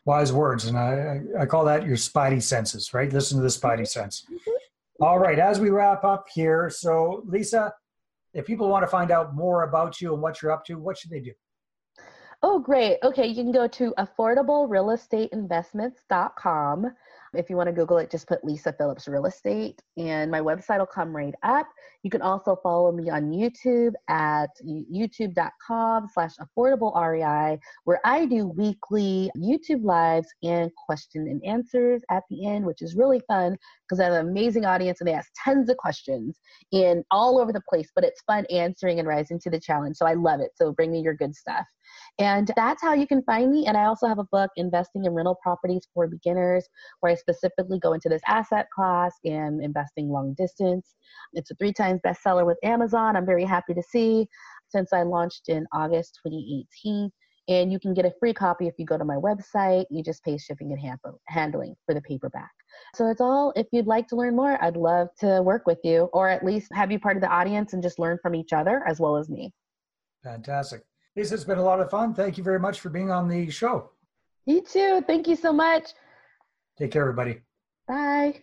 Wise 0.05 0.33
words 0.33 0.65
and 0.65 0.77
i 0.77 1.21
i 1.39 1.47
call 1.47 1.65
that 1.65 1.87
your 1.87 1.97
spidey 1.97 2.43
senses 2.43 2.93
right? 2.95 3.13
Listen 3.13 3.39
to 3.39 3.43
the 3.43 3.49
spidey 3.49 3.83
mm-hmm. 3.83 3.85
sense. 3.85 4.25
Mm-hmm. 4.31 5.05
all 5.05 5.19
right 5.19 5.39
as 5.39 5.61
we 5.61 5.71
wrap 5.71 6.05
up 6.05 6.27
here 6.33 6.71
so 6.71 7.23
lisa 7.27 7.73
if 8.35 8.47
people 8.47 8.69
want 8.69 8.83
to 8.83 8.89
find 8.89 9.11
out 9.11 9.35
more 9.35 9.65
about 9.65 10.01
you 10.01 10.15
and 10.15 10.23
what 10.23 10.41
you're 10.41 10.53
up 10.53 10.65
to 10.67 10.75
what 10.75 10.97
should 10.97 11.11
they 11.11 11.21
do? 11.21 11.33
Oh 12.43 12.59
great. 12.59 12.99
Okay 13.05 13.27
you 13.27 13.43
can 13.43 13.53
go 13.53 13.69
to 13.69 13.93
affordablerealestateinvestments.com 13.99 16.87
if 17.35 17.49
you 17.49 17.57
want 17.57 17.69
to 17.69 17.73
Google 17.73 17.99
it, 17.99 18.11
just 18.11 18.27
put 18.27 18.45
Lisa 18.45 18.73
Phillips 18.73 19.09
Real 19.09 19.27
Estate 19.27 19.81
and 19.97 20.31
my 20.31 20.41
website 20.41 20.79
will 20.79 20.87
come 20.87 21.15
right 21.15 21.35
up. 21.43 21.67
You 22.03 22.11
can 22.11 22.23
also 22.23 22.57
follow 22.63 22.93
me 22.93 23.11
on 23.11 23.31
YouTube 23.31 23.93
at 24.09 24.51
youtube.com 24.65 26.09
slash 26.13 26.33
affordable 26.37 26.95
REI, 26.95 27.59
where 27.85 28.01
I 28.05 28.27
do 28.27 28.47
weekly 28.47 29.31
YouTube 29.37 29.85
lives 29.85 30.29
and 30.43 30.71
question 30.75 31.29
and 31.29 31.43
answers 31.45 32.03
at 32.11 32.25
the 32.29 32.47
end, 32.47 32.67
which 32.67 32.83
is 32.83 32.97
really 32.97 33.21
fun 33.29 33.57
because 33.89 34.01
I 34.01 34.05
have 34.05 34.15
an 34.15 34.29
amazing 34.29 34.65
audience 34.65 35.01
and 35.01 35.09
they 35.09 35.15
ask 35.15 35.31
tons 35.43 35.71
of 35.71 35.77
questions 35.77 36.39
in 36.73 37.05
all 37.11 37.39
over 37.41 37.53
the 37.53 37.63
place, 37.69 37.91
but 37.95 38.05
it's 38.05 38.23
fun 38.23 38.45
answering 38.51 38.99
and 38.99 39.09
rising 39.09 39.39
to 39.41 39.51
the 39.51 39.61
challenge. 39.61 39.97
So 39.97 40.07
I 40.07 40.15
love 40.15 40.41
it. 40.41 40.51
So 40.57 40.73
bring 40.73 40.93
me 40.93 41.01
your 41.01 41.15
good 41.15 41.35
stuff. 41.35 41.67
And 42.19 42.51
that's 42.57 42.83
how 42.83 42.95
you 42.95 43.07
can 43.07 43.23
find 43.23 43.51
me. 43.51 43.67
And 43.67 43.77
I 43.77 43.85
also 43.85 44.07
have 44.07 44.19
a 44.19 44.25
book, 44.25 44.51
Investing 44.57 45.05
in 45.05 45.13
Rental 45.13 45.39
Properties 45.43 45.87
for 45.95 46.07
Beginners, 46.07 46.69
where 47.01 47.13
I 47.13 47.15
specifically 47.15 47.79
go 47.79 47.93
into 47.93 48.09
this 48.09 48.23
asset 48.27 48.67
class 48.75 49.13
and 49.25 49.63
investing 49.63 50.09
long 50.09 50.35
distance. 50.35 50.95
It's 51.33 51.51
a 51.51 51.55
three 51.57 51.73
times 51.73 52.01
bestseller 52.05 52.47
with 52.47 52.59
Amazon. 52.63 53.17
I'm 53.17 53.27
very 53.27 53.45
happy 53.45 53.75
to 53.75 53.83
see 53.83 54.29
since 54.69 54.93
I 54.93 55.03
launched 55.03 55.49
in 55.49 55.67
August 55.73 56.19
2018. 56.27 57.11
And 57.49 57.73
you 57.73 57.81
can 57.81 57.93
get 57.93 58.05
a 58.05 58.13
free 58.21 58.33
copy 58.33 58.69
if 58.69 58.75
you 58.79 58.87
go 58.87 58.97
to 58.97 59.05
my 59.05 59.17
website. 59.17 59.87
You 59.91 60.03
just 60.03 60.23
pay 60.23 60.39
shipping 60.39 60.73
and 60.73 61.17
handling 61.27 61.75
for 61.85 61.95
the 61.95 62.01
paperback. 62.03 62.51
So 62.95 63.09
it's 63.09 63.21
all, 63.21 63.53
if 63.57 63.67
you'd 63.73 63.87
like 63.87 64.07
to 64.09 64.17
learn 64.17 64.37
more, 64.37 64.63
I'd 64.63 64.77
love 64.77 65.09
to 65.21 65.43
work 65.43 65.67
with 65.67 65.79
you 65.83 66.09
or 66.13 66.29
at 66.29 66.45
least 66.45 66.73
have 66.73 66.93
you 66.93 67.01
part 67.01 67.17
of 67.17 67.23
the 67.23 67.29
audience 67.29 67.73
and 67.73 67.83
just 67.83 67.99
learn 67.99 68.19
from 68.23 68.35
each 68.35 68.53
other 68.53 68.83
as 68.87 69.01
well 69.01 69.17
as 69.17 69.29
me. 69.29 69.53
Fantastic. 70.23 70.83
Lisa, 71.15 71.35
it's 71.35 71.45
been 71.45 71.59
a 71.59 71.63
lot 71.63 71.81
of 71.81 71.91
fun. 71.91 72.15
Thank 72.15 72.39
you 72.39 72.45
very 72.45 72.59
much 72.59 72.81
for 72.81 72.89
being 72.89 73.11
on 73.11 73.29
the 73.29 73.51
show. 73.51 73.91
You 74.47 74.63
too. 74.63 75.03
Thank 75.07 75.29
you 75.29 75.37
so 75.37 75.53
much. 75.53 75.91
Take 76.79 76.91
care, 76.91 77.03
everybody. 77.03 77.41
Bye. 77.87 78.43